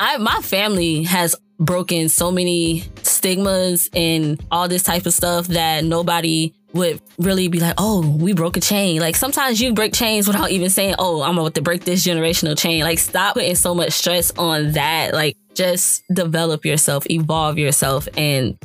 I 0.00 0.16
my 0.18 0.40
family 0.42 1.04
has 1.04 1.36
broken 1.60 2.08
so 2.08 2.32
many 2.32 2.82
stigmas 3.02 3.88
and 3.94 4.44
all 4.50 4.66
this 4.66 4.82
type 4.82 5.06
of 5.06 5.14
stuff 5.14 5.46
that 5.48 5.84
nobody 5.84 6.52
would 6.72 7.00
really 7.18 7.46
be 7.46 7.60
like, 7.60 7.74
oh, 7.78 8.04
we 8.16 8.32
broke 8.32 8.56
a 8.56 8.60
chain. 8.60 9.00
Like 9.00 9.14
sometimes 9.14 9.60
you 9.60 9.72
break 9.72 9.92
chains 9.92 10.26
without 10.26 10.50
even 10.50 10.68
saying, 10.68 10.96
oh, 10.98 11.22
I'm 11.22 11.38
about 11.38 11.54
to 11.54 11.62
break 11.62 11.84
this 11.84 12.04
generational 12.04 12.58
chain. 12.58 12.82
Like 12.82 12.98
stop 12.98 13.34
putting 13.34 13.54
so 13.54 13.72
much 13.72 13.92
stress 13.92 14.32
on 14.36 14.72
that. 14.72 15.14
Like 15.14 15.36
just 15.54 16.04
develop 16.12 16.64
yourself, 16.64 17.08
evolve 17.10 17.58
yourself, 17.58 18.08
and 18.16 18.58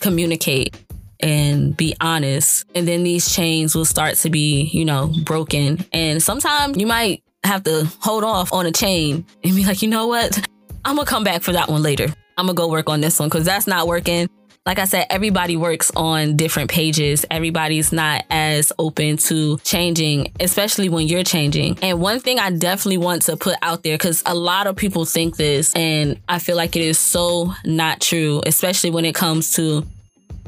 communicate 0.00 0.76
and 1.20 1.76
be 1.76 1.94
honest. 2.00 2.64
And 2.74 2.88
then 2.88 3.02
these 3.02 3.32
chains 3.32 3.74
will 3.74 3.84
start 3.84 4.16
to 4.16 4.30
be, 4.30 4.62
you 4.72 4.84
know, 4.84 5.12
broken. 5.24 5.84
And 5.92 6.22
sometimes 6.22 6.76
you 6.76 6.86
might 6.86 7.22
have 7.44 7.62
to 7.64 7.90
hold 8.00 8.24
off 8.24 8.52
on 8.52 8.66
a 8.66 8.72
chain 8.72 9.24
and 9.44 9.54
be 9.54 9.64
like, 9.64 9.82
you 9.82 9.88
know 9.88 10.06
what? 10.06 10.48
I'm 10.84 10.96
gonna 10.96 11.06
come 11.06 11.24
back 11.24 11.42
for 11.42 11.52
that 11.52 11.68
one 11.68 11.82
later. 11.82 12.06
I'm 12.38 12.46
gonna 12.46 12.54
go 12.54 12.70
work 12.70 12.88
on 12.88 13.00
this 13.00 13.18
one 13.18 13.28
because 13.28 13.44
that's 13.44 13.66
not 13.66 13.86
working 13.86 14.28
like 14.66 14.78
I 14.78 14.84
said, 14.84 15.06
everybody 15.08 15.56
works 15.56 15.90
on 15.96 16.36
different 16.36 16.70
pages. 16.70 17.24
Everybody's 17.30 17.92
not 17.92 18.24
as 18.30 18.72
open 18.78 19.16
to 19.16 19.56
changing, 19.58 20.32
especially 20.38 20.90
when 20.90 21.08
you're 21.08 21.24
changing. 21.24 21.78
And 21.80 21.98
one 21.98 22.20
thing 22.20 22.38
I 22.38 22.50
definitely 22.50 22.98
want 22.98 23.22
to 23.22 23.38
put 23.38 23.56
out 23.62 23.82
there, 23.82 23.96
because 23.96 24.22
a 24.26 24.34
lot 24.34 24.66
of 24.66 24.76
people 24.76 25.06
think 25.06 25.36
this, 25.36 25.74
and 25.74 26.20
I 26.28 26.38
feel 26.40 26.56
like 26.56 26.76
it 26.76 26.82
is 26.82 26.98
so 26.98 27.54
not 27.64 28.00
true, 28.02 28.42
especially 28.44 28.90
when 28.90 29.06
it 29.06 29.14
comes 29.14 29.52
to 29.52 29.86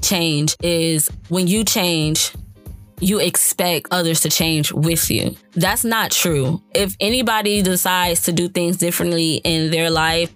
change, 0.03 0.57
is 0.63 1.11
when 1.31 1.47
you 1.47 1.65
change, 1.65 2.33
you 3.01 3.19
expect 3.19 3.89
others 3.91 4.21
to 4.21 4.29
change 4.29 4.73
with 4.73 5.11
you. 5.11 5.35
That's 5.53 5.85
not 5.85 6.11
true. 6.11 6.63
If 6.75 6.95
anybody 7.01 7.63
decides 7.63 8.25
to 8.25 8.33
do 8.33 8.49
things 8.49 8.77
differently 8.77 9.37
in 9.37 9.71
their 9.71 9.91
life 9.91 10.31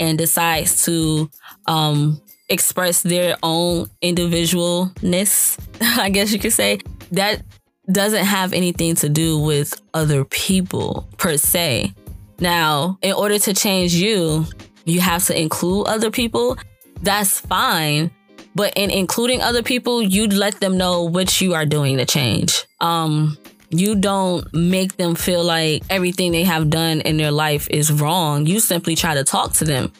and 0.00 0.18
decides 0.18 0.84
to 0.86 1.30
um, 1.66 2.20
express 2.50 3.02
their 3.02 3.36
own 3.42 3.86
individualness, 4.02 5.58
I 5.80 6.10
guess 6.10 6.32
you 6.32 6.38
could 6.38 6.52
say, 6.52 6.80
that 7.12 7.42
doesn't 7.90 8.24
have 8.24 8.52
anything 8.52 8.94
to 8.96 9.08
do 9.08 9.38
with 9.38 9.80
other 9.94 10.24
people 10.24 11.08
per 11.16 11.36
se. 11.36 11.92
Now, 12.38 12.98
in 13.02 13.12
order 13.12 13.38
to 13.38 13.54
change 13.54 13.94
you, 13.94 14.46
you 14.84 15.00
have 15.00 15.24
to 15.26 15.38
include 15.38 15.86
other 15.86 16.10
people. 16.10 16.56
That's 17.02 17.40
fine. 17.40 18.10
But 18.54 18.72
in 18.76 18.90
including 18.90 19.42
other 19.42 19.62
people, 19.62 20.02
you 20.02 20.26
let 20.26 20.60
them 20.60 20.76
know 20.76 21.04
what 21.04 21.40
you 21.40 21.54
are 21.54 21.66
doing 21.66 21.98
to 21.98 22.06
change. 22.06 22.64
Um, 22.80 23.38
you 23.70 23.94
don't 23.94 24.52
make 24.52 24.96
them 24.96 25.14
feel 25.14 25.44
like 25.44 25.82
everything 25.88 26.32
they 26.32 26.42
have 26.42 26.70
done 26.70 27.00
in 27.02 27.16
their 27.16 27.30
life 27.30 27.68
is 27.70 27.92
wrong. 27.92 28.46
You 28.46 28.58
simply 28.58 28.96
try 28.96 29.14
to 29.14 29.22
talk 29.22 29.52
to 29.54 29.64
them. 29.64 29.92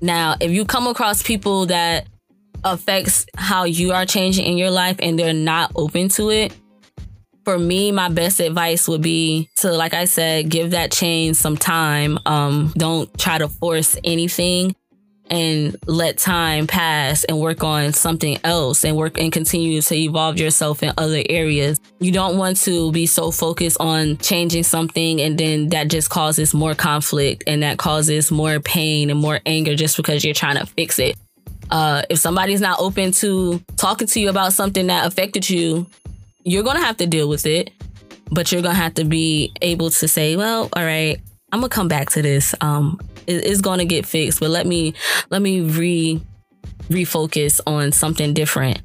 Now, 0.00 0.36
if 0.40 0.50
you 0.50 0.64
come 0.64 0.86
across 0.86 1.22
people 1.22 1.66
that 1.66 2.06
affects 2.64 3.26
how 3.36 3.64
you 3.64 3.92
are 3.92 4.06
changing 4.06 4.46
in 4.46 4.58
your 4.58 4.70
life 4.70 4.96
and 4.98 5.18
they're 5.18 5.32
not 5.32 5.72
open 5.74 6.08
to 6.10 6.30
it, 6.30 6.54
for 7.44 7.58
me, 7.58 7.92
my 7.92 8.08
best 8.08 8.40
advice 8.40 8.88
would 8.88 9.02
be 9.02 9.48
to, 9.58 9.70
like 9.72 9.94
I 9.94 10.06
said, 10.06 10.48
give 10.48 10.72
that 10.72 10.90
change 10.90 11.36
some 11.36 11.56
time. 11.56 12.18
Um, 12.26 12.72
don't 12.76 13.16
try 13.18 13.38
to 13.38 13.48
force 13.48 13.96
anything 14.02 14.74
and 15.30 15.76
let 15.86 16.18
time 16.18 16.66
pass 16.66 17.24
and 17.24 17.38
work 17.38 17.62
on 17.62 17.92
something 17.92 18.38
else 18.42 18.84
and 18.84 18.96
work 18.96 19.18
and 19.18 19.30
continue 19.30 19.80
to 19.80 19.94
evolve 19.94 20.38
yourself 20.38 20.82
in 20.82 20.92
other 20.98 21.22
areas. 21.28 21.80
You 21.98 22.12
don't 22.12 22.36
want 22.36 22.58
to 22.58 22.92
be 22.92 23.06
so 23.06 23.30
focused 23.30 23.78
on 23.80 24.18
changing 24.18 24.64
something 24.64 25.20
and 25.20 25.38
then 25.38 25.68
that 25.70 25.88
just 25.88 26.10
causes 26.10 26.52
more 26.52 26.74
conflict 26.74 27.44
and 27.46 27.62
that 27.62 27.78
causes 27.78 28.30
more 28.30 28.60
pain 28.60 29.08
and 29.08 29.18
more 29.18 29.40
anger 29.46 29.74
just 29.74 29.96
because 29.96 30.24
you're 30.24 30.34
trying 30.34 30.56
to 30.56 30.66
fix 30.66 30.98
it. 30.98 31.16
Uh, 31.70 32.02
if 32.10 32.18
somebody's 32.18 32.60
not 32.60 32.78
open 32.80 33.12
to 33.12 33.58
talking 33.76 34.06
to 34.06 34.20
you 34.20 34.28
about 34.28 34.52
something 34.52 34.86
that 34.88 35.06
affected 35.06 35.48
you, 35.48 35.86
you're 36.44 36.62
going 36.62 36.76
to 36.76 36.82
have 36.82 36.96
to 36.98 37.06
deal 37.06 37.28
with 37.28 37.46
it, 37.46 37.70
but 38.30 38.52
you're 38.52 38.62
going 38.62 38.74
to 38.74 38.80
have 38.80 38.94
to 38.94 39.04
be 39.04 39.52
able 39.62 39.90
to 39.90 40.06
say, 40.06 40.36
well, 40.36 40.68
all 40.74 40.84
right, 40.84 41.18
I'm 41.50 41.60
going 41.60 41.70
to 41.70 41.74
come 41.74 41.88
back 41.88 42.10
to 42.10 42.22
this. 42.22 42.54
Um, 42.60 43.00
it's 43.26 43.60
going 43.60 43.78
to 43.78 43.84
get 43.84 44.06
fixed, 44.06 44.38
but 44.38 44.50
let 44.50 44.66
me 44.66 44.94
let 45.30 45.42
me 45.42 45.60
re 45.60 46.20
refocus 46.88 47.60
on 47.66 47.90
something 47.90 48.34
different. 48.34 48.80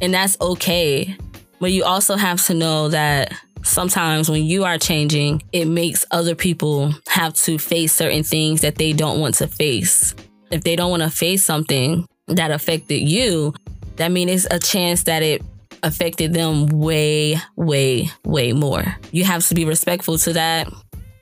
And 0.00 0.14
that's 0.14 0.40
okay. 0.40 1.16
But 1.64 1.72
you 1.72 1.84
also 1.84 2.16
have 2.16 2.44
to 2.44 2.52
know 2.52 2.90
that 2.90 3.32
sometimes 3.62 4.28
when 4.28 4.44
you 4.44 4.64
are 4.64 4.76
changing, 4.76 5.42
it 5.50 5.64
makes 5.64 6.04
other 6.10 6.34
people 6.34 6.92
have 7.08 7.32
to 7.36 7.56
face 7.56 7.94
certain 7.94 8.22
things 8.22 8.60
that 8.60 8.74
they 8.74 8.92
don't 8.92 9.18
want 9.18 9.36
to 9.36 9.46
face. 9.46 10.14
If 10.50 10.62
they 10.62 10.76
don't 10.76 10.90
want 10.90 11.04
to 11.04 11.08
face 11.08 11.42
something 11.42 12.06
that 12.26 12.50
affected 12.50 13.08
you, 13.08 13.54
that 13.96 14.12
means 14.12 14.44
it's 14.44 14.54
a 14.54 14.58
chance 14.58 15.04
that 15.04 15.22
it 15.22 15.40
affected 15.82 16.34
them 16.34 16.66
way, 16.66 17.38
way, 17.56 18.10
way 18.26 18.52
more. 18.52 18.84
You 19.10 19.24
have 19.24 19.48
to 19.48 19.54
be 19.54 19.64
respectful 19.64 20.18
to 20.18 20.34
that 20.34 20.70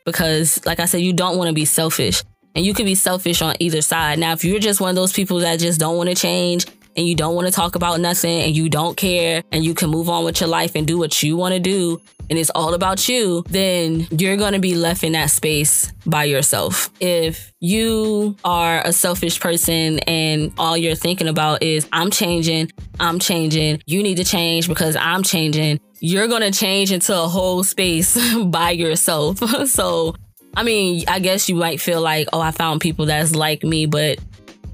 because, 0.05 0.67
like 0.67 0.81
I 0.81 0.87
said, 0.87 1.03
you 1.03 1.13
don't 1.13 1.39
want 1.39 1.51
to 1.51 1.55
be 1.55 1.67
selfish. 1.67 2.25
And 2.57 2.67
you 2.67 2.75
can 2.75 2.85
be 2.85 2.97
selfish 2.97 3.43
on 3.43 3.55
either 3.61 3.81
side. 3.81 4.19
Now, 4.19 4.33
if 4.33 4.45
you're 4.45 4.59
just 4.59 4.81
one 4.81 4.91
of 4.91 4.97
those 4.97 5.13
people 5.13 5.39
that 5.39 5.61
just 5.61 5.79
don't 5.79 5.97
want 5.97 6.09
to 6.09 6.17
change 6.17 6.67
and 6.97 7.07
you 7.07 7.15
don't 7.15 7.35
want 7.35 7.47
to 7.47 7.53
talk 7.53 7.75
about 7.75 8.01
nothing 8.01 8.43
and 8.43 8.57
you 8.57 8.69
don't 8.69 8.97
care 8.97 9.43
and 9.53 9.65
you 9.65 9.75
can 9.75 9.91
move 9.91 10.09
on 10.09 10.25
with 10.25 10.41
your 10.41 10.49
life 10.49 10.75
and 10.75 10.87
do 10.87 10.99
what 10.99 11.23
you 11.23 11.37
want 11.37 11.55
to 11.55 11.61
do 11.61 12.01
and 12.33 12.39
it's 12.39 12.51
all 12.55 12.73
about 12.73 13.11
you, 13.11 13.45
then 13.49 14.07
you're 14.11 14.39
going 14.39 14.55
to 14.55 14.59
be 14.59 14.75
left 14.75 15.05
in 15.05 15.13
that 15.13 15.31
space 15.31 15.93
by 16.07 16.25
yourself. 16.25 16.91
If 16.99 17.53
you 17.61 18.37
are 18.43 18.81
a 18.87 18.93
selfish 18.93 19.39
person 19.39 19.99
and 20.01 20.51
all 20.57 20.75
you're 20.75 20.95
thinking 20.95 21.29
about 21.29 21.63
is, 21.63 21.87
I'm 21.93 22.11
changing, 22.11 22.71
I'm 22.99 23.19
changing, 23.19 23.83
you 23.85 24.03
need 24.03 24.17
to 24.17 24.25
change 24.25 24.67
because 24.67 24.97
I'm 24.97 25.23
changing, 25.23 25.79
you're 26.01 26.27
going 26.27 26.41
to 26.41 26.59
change 26.59 26.91
into 26.91 27.15
a 27.15 27.29
whole 27.29 27.65
space 27.65 28.17
by 28.47 28.71
yourself. 28.71 29.39
so, 29.69 30.15
I 30.57 30.63
mean, 30.63 31.05
I 31.09 31.19
guess 31.19 31.51
you 31.51 31.57
might 31.57 31.83
feel 31.83 32.01
like, 32.01 32.29
oh, 32.33 32.41
I 32.41 32.51
found 32.51 32.81
people 32.81 33.05
that's 33.05 33.35
like 33.35 33.63
me, 33.63 33.85
but 33.85 34.19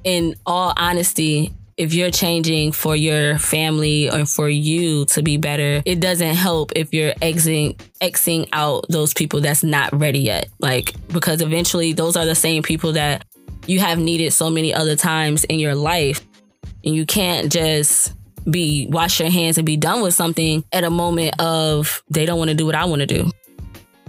in 0.05 0.37
all 0.47 0.73
honesty, 0.77 1.53
if 1.79 1.95
you're 1.95 2.11
changing 2.11 2.73
for 2.73 2.97
your 2.97 3.38
family 3.38 4.11
or 4.11 4.27
for 4.27 4.49
you 4.49 5.05
to 5.07 5.23
be 5.23 5.37
better, 5.37 5.81
it 5.87 6.01
doesn't 6.01 6.35
help 6.35 6.73
if 6.75 6.93
you're 6.93 7.14
exiting 7.23 7.75
Xing 8.03 8.49
out 8.53 8.85
those 8.88 9.14
people 9.14 9.41
that's 9.41 9.62
not 9.62 9.93
ready 9.93 10.19
yet. 10.19 10.49
Like 10.59 10.95
because 11.09 11.41
eventually 11.41 11.93
those 11.93 12.17
are 12.17 12.27
the 12.27 12.35
same 12.35 12.64
people 12.64 12.93
that 12.95 13.25
you 13.67 13.79
have 13.79 13.99
needed 13.99 14.33
so 14.33 14.51
many 14.51 14.75
other 14.75 14.97
times 14.97 15.45
in 15.45 15.61
your 15.61 15.77
life. 15.77 16.27
And 16.85 16.95
you 16.95 17.07
can't 17.07 17.51
just 17.51 18.12
be 18.51 18.88
wash 18.91 19.21
your 19.21 19.31
hands 19.31 19.57
and 19.59 19.67
be 19.67 19.77
done 19.77 20.03
with 20.03 20.14
something 20.14 20.64
at 20.73 20.83
a 20.83 20.91
moment 20.91 21.41
of 21.41 22.03
they 22.11 22.27
don't 22.27 22.38
want 22.38 22.49
to 22.49 22.57
do 22.57 22.67
what 22.67 22.75
I 22.75 22.87
want 22.87 23.01
to 23.01 23.07
do 23.07 23.31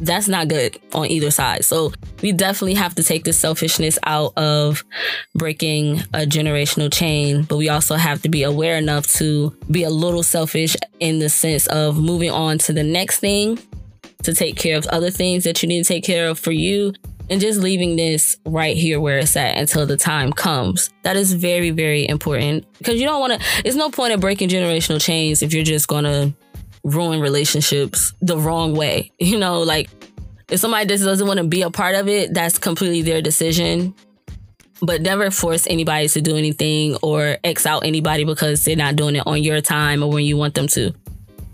that's 0.02 0.28
not 0.28 0.48
good 0.48 0.80
on 0.94 1.08
either 1.08 1.32
side. 1.32 1.66
So 1.66 1.92
we 2.22 2.32
definitely 2.32 2.76
have 2.76 2.96
to 2.96 3.04
take 3.04 3.24
the 3.24 3.34
selfishness 3.34 4.00
out 4.06 4.38
of 4.38 4.84
breaking 5.36 6.00
a 6.14 6.26
generational 6.26 6.92
chain, 6.92 7.44
but 7.44 7.58
we 7.58 7.70
also 7.70 7.96
have 7.96 8.22
to 8.24 8.30
be 8.30 8.44
aware 8.44 8.78
enough 8.78 9.08
to 9.14 9.56
be 9.70 9.84
a 9.84 9.90
little 9.90 10.24
selfish 10.24 10.76
in 11.00 11.20
the 11.20 11.30
sense 11.30 11.68
of 11.68 11.98
moving 11.98 12.32
on 12.32 12.58
to 12.60 12.74
the 12.74 12.84
next 12.84 13.20
thing 13.20 13.60
to 14.24 14.34
take 14.34 14.58
care 14.58 14.78
of 14.78 14.86
other 14.88 15.10
things 15.10 15.44
that 15.44 15.62
you 15.62 15.70
need 15.70 15.84
to 15.84 15.88
take 15.88 16.04
care 16.04 16.30
of 16.30 16.38
for 16.38 16.52
you 16.52 16.94
and 17.30 17.40
just 17.40 17.60
leaving 17.60 17.96
this 17.96 18.36
right 18.46 18.76
here 18.76 19.00
where 19.00 19.20
it's 19.20 19.36
at 19.36 19.58
until 19.58 19.86
the 19.86 19.98
time 19.98 20.34
comes. 20.34 20.90
That 21.04 21.16
is 21.16 21.34
very, 21.34 21.70
very 21.70 22.08
important 22.08 22.66
because 22.80 23.00
you 23.00 23.06
don't 23.06 23.20
want 23.20 23.40
to, 23.40 23.48
it's 23.64 23.76
no 23.76 23.90
point 23.90 24.14
of 24.14 24.20
breaking 24.20 24.50
generational 24.50 25.00
chains 25.00 25.42
if 25.42 25.54
you're 25.54 25.64
just 25.64 25.88
going 25.88 26.06
to 26.06 26.34
ruin 26.84 27.20
relationships 27.20 28.14
the 28.22 28.38
wrong 28.38 28.76
way. 28.76 29.12
You 29.20 29.38
know, 29.38 29.62
like 29.62 29.90
if 30.50 30.60
somebody 30.60 30.88
just 30.88 31.04
doesn't 31.04 31.28
want 31.28 31.38
to 31.38 31.44
be 31.44 31.62
a 31.62 31.70
part 31.70 31.96
of 31.96 32.08
it, 32.08 32.34
that's 32.34 32.58
completely 32.58 33.04
their 33.04 33.22
decision. 33.22 33.94
But 34.82 35.02
never 35.02 35.30
force 35.30 35.68
anybody 35.68 36.08
to 36.08 36.22
do 36.22 36.36
anything 36.36 36.96
or 37.04 37.38
X 37.44 37.66
out 37.66 37.86
anybody 37.86 38.24
because 38.24 38.64
they're 38.64 38.76
not 38.76 38.96
doing 38.96 39.18
it 39.18 39.28
on 39.28 39.44
your 39.44 39.62
time 39.62 40.02
or 40.02 40.10
when 40.10 40.24
you 40.24 40.38
want 40.38 40.56
them 40.56 40.68
to. 40.68 40.94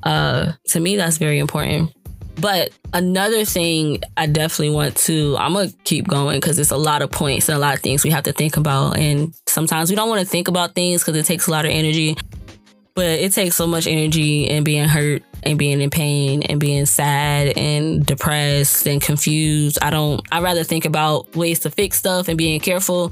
Uh, 0.04 0.52
to 0.68 0.80
me, 0.80 0.96
that's 0.96 1.18
very 1.18 1.40
important. 1.40 1.92
But 2.40 2.72
another 2.94 3.46
thing 3.46 4.02
I 4.18 4.28
definitely 4.28 4.76
want 4.76 4.96
to, 4.98 5.36
I'm 5.40 5.54
going 5.54 5.70
to 5.70 5.76
keep 5.86 6.08
going 6.08 6.40
because 6.40 6.60
it's 6.60 6.72
a 6.72 6.78
lot 6.78 7.02
of 7.02 7.10
points 7.10 7.50
and 7.50 7.56
a 7.56 7.60
lot 7.60 7.76
of 7.76 7.82
things 7.82 8.04
we 8.04 8.12
have 8.12 8.24
to 8.26 8.34
think 8.34 8.58
about. 8.58 8.98
And 8.98 9.34
sometimes 9.48 9.90
we 9.90 9.96
don't 9.96 10.10
want 10.10 10.22
to 10.22 10.28
think 10.28 10.48
about 10.48 10.76
things 10.76 11.02
because 11.02 11.16
it 11.18 11.26
takes 11.26 11.48
a 11.48 11.52
lot 11.52 11.66
of 11.66 11.72
energy. 11.72 12.18
But 12.96 13.20
it 13.20 13.34
takes 13.34 13.58
so 13.58 13.68
much 13.68 13.88
energy 13.88 14.50
and 14.50 14.64
being 14.64 14.88
hurt 14.88 15.22
and 15.44 15.60
being 15.60 15.82
in 15.82 15.90
pain 15.90 16.44
and 16.44 16.62
being 16.62 16.86
sad 16.86 17.58
and 17.58 18.06
depressed 18.06 18.88
and 18.88 19.02
confused. 19.02 19.78
I 19.82 19.90
don't, 19.90 20.22
I 20.32 20.40
rather 20.40 20.64
think 20.64 20.86
about 20.86 21.36
ways 21.36 21.60
to 21.62 21.70
fix 21.70 21.98
stuff 21.98 22.30
and 22.30 22.38
being 22.38 22.62
careful 22.62 23.12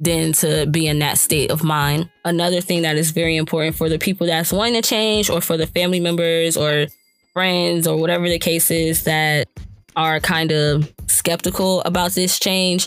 than 0.00 0.32
to 0.34 0.66
be 0.66 0.86
in 0.86 0.98
that 0.98 1.16
state 1.16 1.50
of 1.50 1.64
mind. 1.64 2.10
Another 2.26 2.60
thing 2.60 2.82
that 2.82 2.96
is 2.96 3.12
very 3.12 3.36
important 3.36 3.74
for 3.74 3.88
the 3.88 3.98
people 3.98 4.26
that's 4.26 4.52
wanting 4.52 4.82
to 4.82 4.86
change 4.86 5.30
or 5.30 5.40
for 5.40 5.56
the 5.56 5.66
family 5.66 6.00
members 6.00 6.56
or 6.56 6.88
friends 7.32 7.86
or 7.86 7.96
whatever 7.96 8.28
the 8.28 8.38
case 8.38 8.70
is 8.70 9.04
that 9.04 9.48
are 9.96 10.20
kind 10.20 10.52
of 10.52 10.92
skeptical 11.06 11.80
about 11.82 12.12
this 12.12 12.38
change 12.38 12.86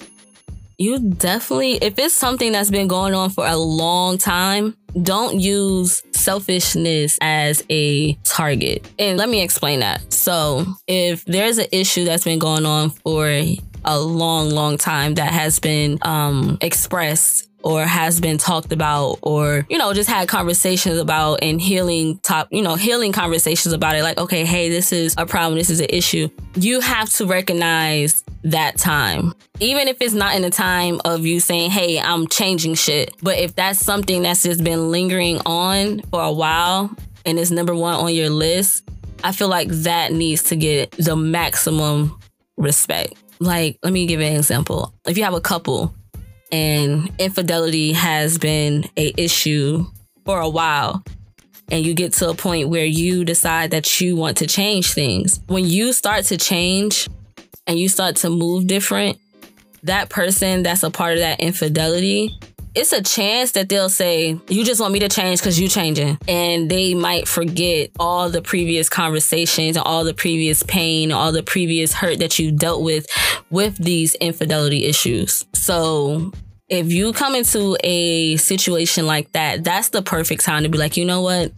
you 0.78 1.00
definitely, 1.00 1.76
if 1.76 1.98
it's 1.98 2.14
something 2.14 2.52
that's 2.52 2.70
been 2.70 2.88
going 2.88 3.14
on 3.14 3.30
for 3.30 3.48
a 3.48 3.56
long 3.56 4.18
time, 4.18 4.76
don't 5.02 5.40
use 5.40 6.04
selfishness 6.26 7.18
as 7.22 7.64
a 7.70 8.14
target. 8.24 8.86
And 9.00 9.18
let 9.18 9.30
me 9.30 9.42
explain 9.42 9.80
that. 9.80 10.12
So, 10.12 10.66
if 10.88 11.24
there's 11.26 11.60
an 11.60 11.68
issue 11.72 12.06
that's 12.06 12.24
been 12.24 12.40
going 12.40 12.66
on 12.66 12.90
for 12.90 13.28
a 13.28 13.58
long, 14.00 14.50
long 14.50 14.78
time 14.78 15.14
that 15.16 15.32
has 15.32 15.60
been 15.60 16.00
um, 16.02 16.58
expressed 16.62 17.48
or 17.66 17.84
has 17.84 18.22
been 18.22 18.38
talked 18.38 18.72
about 18.72 19.18
or, 19.24 19.66
you 19.72 19.78
know, 19.80 19.92
just 19.92 20.08
had 20.08 20.28
conversations 20.28 21.00
about 21.00 21.40
and 21.42 21.60
healing 21.60 22.20
top, 22.20 22.48
you 22.52 22.62
know, 22.62 22.76
healing 22.76 23.12
conversations 23.12 23.74
about 23.74 23.96
it. 23.96 24.04
Like, 24.04 24.20
okay, 24.20 24.46
hey, 24.46 24.70
this 24.70 24.94
is 24.94 25.16
a 25.18 25.26
problem. 25.26 25.58
This 25.58 25.72
is 25.72 25.80
an 25.80 25.88
issue. 25.90 26.30
You 26.54 26.80
have 26.80 27.10
to 27.14 27.26
recognize 27.26 28.24
that 28.44 28.78
time. 28.78 29.34
Even 29.60 29.88
if 29.88 29.98
it's 30.00 30.14
not 30.14 30.36
in 30.36 30.44
the 30.44 30.52
time 30.52 31.02
of 31.06 31.26
you 31.26 31.40
saying, 31.40 31.72
hey, 31.72 32.00
I'm 32.00 32.28
changing 32.28 32.76
shit. 32.76 33.16
But 33.24 33.40
if 33.40 33.56
that's 33.56 33.80
something 33.80 34.22
that's 34.22 34.44
just 34.44 34.64
been 34.64 34.92
lingering 34.92 35.42
on 35.48 36.02
for 36.12 36.22
a 36.22 36.32
while 36.32 36.96
and 37.26 37.40
it's 37.40 37.50
number 37.50 37.74
one 37.74 37.96
on 37.96 38.14
your 38.14 38.30
list, 38.30 38.88
I 39.24 39.32
feel 39.32 39.48
like 39.48 39.70
that 39.70 40.12
needs 40.14 40.44
to 40.44 40.56
get 40.56 40.92
the 40.92 41.16
maximum 41.16 42.20
respect. 42.58 43.16
Like, 43.40 43.80
let 43.82 43.92
me 43.92 44.06
give 44.06 44.22
an 44.22 44.36
example. 44.36 44.94
If 45.08 45.18
you 45.18 45.24
have 45.24 45.34
a 45.34 45.42
couple 45.42 45.96
and 46.52 47.12
infidelity 47.20 47.94
has 47.94 48.38
been 48.38 48.86
a 48.98 49.14
issue 49.18 49.86
for 50.26 50.40
a 50.40 50.50
while. 50.50 51.04
And 51.72 51.84
you 51.84 51.94
get 51.96 52.14
to 52.14 52.30
a 52.30 52.36
point 52.36 52.70
where 52.70 52.86
you 52.86 53.26
decide 53.26 53.72
that 53.72 54.00
you 54.00 54.16
want 54.16 54.38
to 54.38 54.48
change 54.48 54.94
things. 54.94 55.40
When 55.48 55.66
you 55.66 55.94
start 55.94 56.26
to 56.26 56.38
change 56.38 57.10
and 57.66 57.80
you 57.80 57.90
start 57.90 58.18
to 58.18 58.30
move 58.30 58.68
different 58.68 59.18
that 59.86 60.10
person 60.10 60.64
that's 60.64 60.84
a 60.84 60.90
part 60.90 61.14
of 61.14 61.20
that 61.20 61.40
infidelity 61.40 62.38
it's 62.76 62.92
a 62.92 63.02
chance 63.02 63.52
that 63.52 63.70
they'll 63.70 63.90
say, 63.90 64.40
You 64.50 64.66
just 64.66 64.82
want 64.82 64.94
me 64.94 65.00
to 65.00 65.10
change 65.10 65.40
because 65.40 65.60
you're 65.60 65.70
changing. 65.70 66.18
And 66.28 66.70
they 66.70 66.94
might 66.94 67.28
forget 67.28 67.92
all 68.00 68.30
the 68.30 68.42
previous 68.42 68.90
conversations 68.90 69.78
and 69.78 69.86
all 69.86 70.04
the 70.04 70.14
previous 70.14 70.62
pain, 70.64 71.12
all 71.12 71.32
the 71.32 71.44
previous 71.44 71.94
hurt 71.94 72.20
that 72.20 72.38
you 72.38 72.52
dealt 72.52 72.84
with 72.84 73.08
with 73.50 73.78
these 73.78 74.16
infidelity 74.16 74.86
issues. 74.86 75.46
So 75.54 76.32
if 76.68 76.92
you 76.92 77.14
come 77.14 77.36
into 77.36 77.78
a 77.84 78.38
situation 78.38 79.06
like 79.06 79.32
that, 79.32 79.64
that's 79.64 79.90
the 79.90 80.02
perfect 80.02 80.44
time 80.44 80.64
to 80.64 80.70
be 80.70 80.78
like, 80.78 80.98
you 80.98 81.06
know 81.06 81.22
what? 81.22 81.52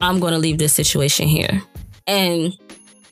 I'm 0.00 0.20
going 0.20 0.32
to 0.32 0.38
leave 0.38 0.58
this 0.58 0.72
situation 0.72 1.28
here. 1.28 1.62
And 2.06 2.52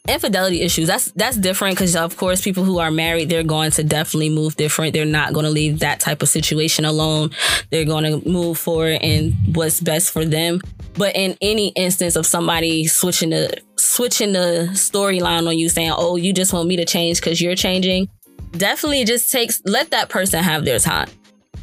infidelity 0.08 0.62
issues 0.62 0.88
that's 0.88 1.12
that's 1.12 1.36
different 1.36 1.76
because 1.76 1.94
of 1.94 2.16
course 2.16 2.40
people 2.40 2.64
who 2.64 2.78
are 2.78 2.90
married 2.90 3.28
they're 3.28 3.44
going 3.44 3.70
to 3.70 3.84
definitely 3.84 4.30
move 4.30 4.56
different. 4.56 4.94
They're 4.94 5.04
not 5.04 5.32
going 5.32 5.44
to 5.44 5.50
leave 5.50 5.78
that 5.78 6.00
type 6.00 6.22
of 6.22 6.28
situation 6.28 6.84
alone. 6.84 7.30
They're 7.70 7.84
going 7.84 8.04
to 8.04 8.28
move 8.28 8.58
forward 8.58 8.98
and 9.00 9.32
what's 9.54 9.80
best 9.80 10.10
for 10.12 10.24
them. 10.24 10.60
But 10.94 11.14
in 11.14 11.36
any 11.40 11.68
instance 11.68 12.16
of 12.16 12.26
somebody 12.26 12.86
switching 12.88 13.30
the 13.30 13.56
switching 13.76 14.32
the 14.32 14.70
storyline 14.72 15.46
on 15.46 15.56
you 15.56 15.68
saying 15.68 15.92
oh 15.96 16.16
you 16.16 16.32
just 16.32 16.52
want 16.52 16.68
me 16.68 16.76
to 16.76 16.84
change 16.84 17.20
because 17.20 17.40
you're 17.40 17.54
changing 17.54 18.08
definitely 18.52 19.04
just 19.04 19.30
takes 19.30 19.62
let 19.66 19.90
that 19.92 20.08
person 20.08 20.42
have 20.42 20.64
their 20.64 20.80
time. 20.80 21.08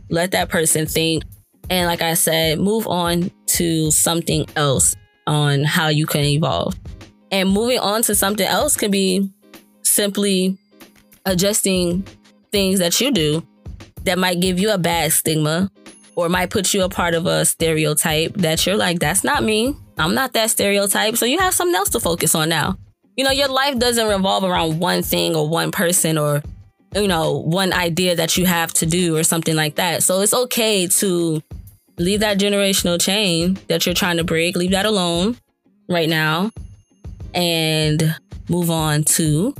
Let 0.10 0.32
that 0.32 0.48
person 0.48 0.86
think. 0.86 1.24
And 1.70 1.88
like 1.88 2.02
i 2.02 2.14
said 2.14 2.58
move 2.60 2.88
on 2.88 3.32
to 3.48 3.92
something 3.92 4.46
else 4.56 4.96
on 5.28 5.64
how 5.66 5.90
you 5.90 6.06
can 6.06 6.24
evolve 6.24 6.74
and 7.32 7.50
moving 7.50 7.80
on 7.80 8.02
to 8.04 8.16
something 8.16 8.48
else 8.48 8.76
can 8.76 8.92
be 8.92 9.30
simply 9.84 10.58
adjusting 11.26 12.06
things 12.52 12.80
that 12.80 13.00
you 13.00 13.12
do 13.12 13.46
that 14.04 14.18
might 14.18 14.40
give 14.40 14.60
you 14.60 14.72
a 14.72 14.78
bad 14.78 15.12
stigma 15.12 15.70
or 16.16 16.30
might 16.30 16.50
put 16.50 16.74
you 16.74 16.84
a 16.84 16.90
part 16.90 17.14
of 17.14 17.26
a 17.26 17.46
stereotype 17.46 18.34
that 18.36 18.66
you're 18.66 18.78
like, 18.78 19.00
that's 19.00 19.24
not 19.24 19.44
me. 19.44 19.76
I'm 19.98 20.16
not 20.16 20.34
that 20.34 20.50
stereotype. 20.50 21.18
So 21.18 21.26
you 21.26 21.40
have 21.40 21.54
something 21.54 21.76
else 21.76 21.90
to 21.90 22.00
focus 22.00 22.36
on 22.36 22.50
now. 22.50 22.78
You 23.16 23.24
know, 23.24 23.32
your 23.32 23.50
life 23.50 23.78
doesn't 23.78 24.08
revolve 24.08 24.44
around 24.44 24.80
one 24.80 25.04
thing 25.04 25.36
or 25.36 25.48
one 25.48 25.72
person 25.72 26.18
or, 26.18 26.42
you 26.96 27.08
know, 27.08 27.38
one 27.40 27.74
idea 27.74 28.16
that 28.16 28.38
you 28.38 28.46
have 28.46 28.74
to 28.76 28.86
do 28.86 29.18
or 29.18 29.24
something 29.24 29.56
like 29.56 29.76
that. 29.76 30.04
So 30.04 30.22
it's 30.22 30.34
okay 30.34 30.88
to 30.88 31.42
leave 31.98 32.22
that 32.22 32.40
generational 32.40 33.00
chain 33.00 33.60
that 33.68 33.86
you're 33.86 33.96
trying 33.96 34.18
to 34.18 34.24
break, 34.24 34.56
leave 34.56 34.72
that 34.72 34.86
alone 34.86 35.38
right 35.90 36.08
now 36.08 36.52
and 37.34 38.16
move 38.50 38.70
on 38.70 39.04
to 39.04 39.54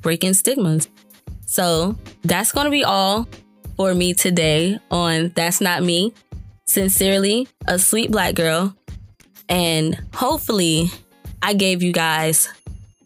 breaking 0.00 0.34
stigmas. 0.34 0.88
So 1.46 1.96
that's 2.22 2.52
going 2.52 2.64
to 2.64 2.70
be 2.70 2.84
all 2.84 3.28
for 3.76 3.94
me 3.94 4.14
today 4.14 4.78
on 4.90 5.32
That's 5.34 5.60
Not 5.60 5.82
Me. 5.82 6.12
Sincerely, 6.66 7.46
a 7.66 7.78
sweet 7.78 8.10
black 8.10 8.34
girl. 8.34 8.74
And 9.48 10.00
hopefully, 10.14 10.90
I 11.42 11.54
gave 11.54 11.82
you 11.82 11.92
guys 11.92 12.48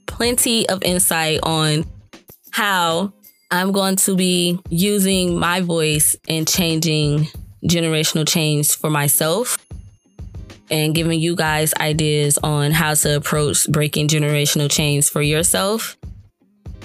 plenty 0.07 0.69
of 0.69 0.83
insight 0.83 1.41
on 1.43 1.85
how 2.51 3.13
I'm 3.51 3.73
going 3.73 3.97
to 3.97 4.15
be 4.17 4.61
using 4.69 5.39
my 5.39 5.61
voice 5.61 6.17
and 6.29 6.47
changing 6.47 7.29
generational 7.65 8.27
change 8.27 8.77
for 8.77 8.91
myself 8.91 9.59
and 10.71 10.95
giving 10.95 11.21
you 11.21 11.37
guys 11.37 11.75
ideas 11.75 12.39
on 12.43 12.71
how 12.71 12.95
to 12.95 13.17
approach 13.17 13.69
breaking 13.69 14.09
generational 14.09 14.71
chains 14.71 15.09
for 15.09 15.23
yourself. 15.23 15.97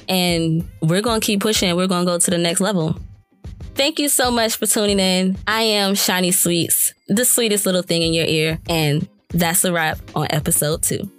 And 0.09 0.67
we're 0.81 1.01
going 1.01 1.21
to 1.21 1.25
keep 1.25 1.41
pushing. 1.41 1.75
We're 1.75 1.87
going 1.87 2.05
to 2.05 2.11
go 2.11 2.17
to 2.17 2.31
the 2.31 2.37
next 2.37 2.61
level. 2.61 2.97
Thank 3.75 3.99
you 3.99 4.09
so 4.09 4.29
much 4.29 4.57
for 4.57 4.67
tuning 4.67 4.99
in. 4.99 5.37
I 5.47 5.63
am 5.63 5.95
Shiny 5.95 6.31
Sweets, 6.31 6.93
the 7.07 7.25
sweetest 7.25 7.65
little 7.65 7.81
thing 7.81 8.03
in 8.03 8.13
your 8.13 8.25
ear. 8.25 8.59
And 8.69 9.07
that's 9.29 9.65
a 9.65 9.73
wrap 9.73 9.97
on 10.15 10.27
episode 10.29 10.83
two. 10.83 11.09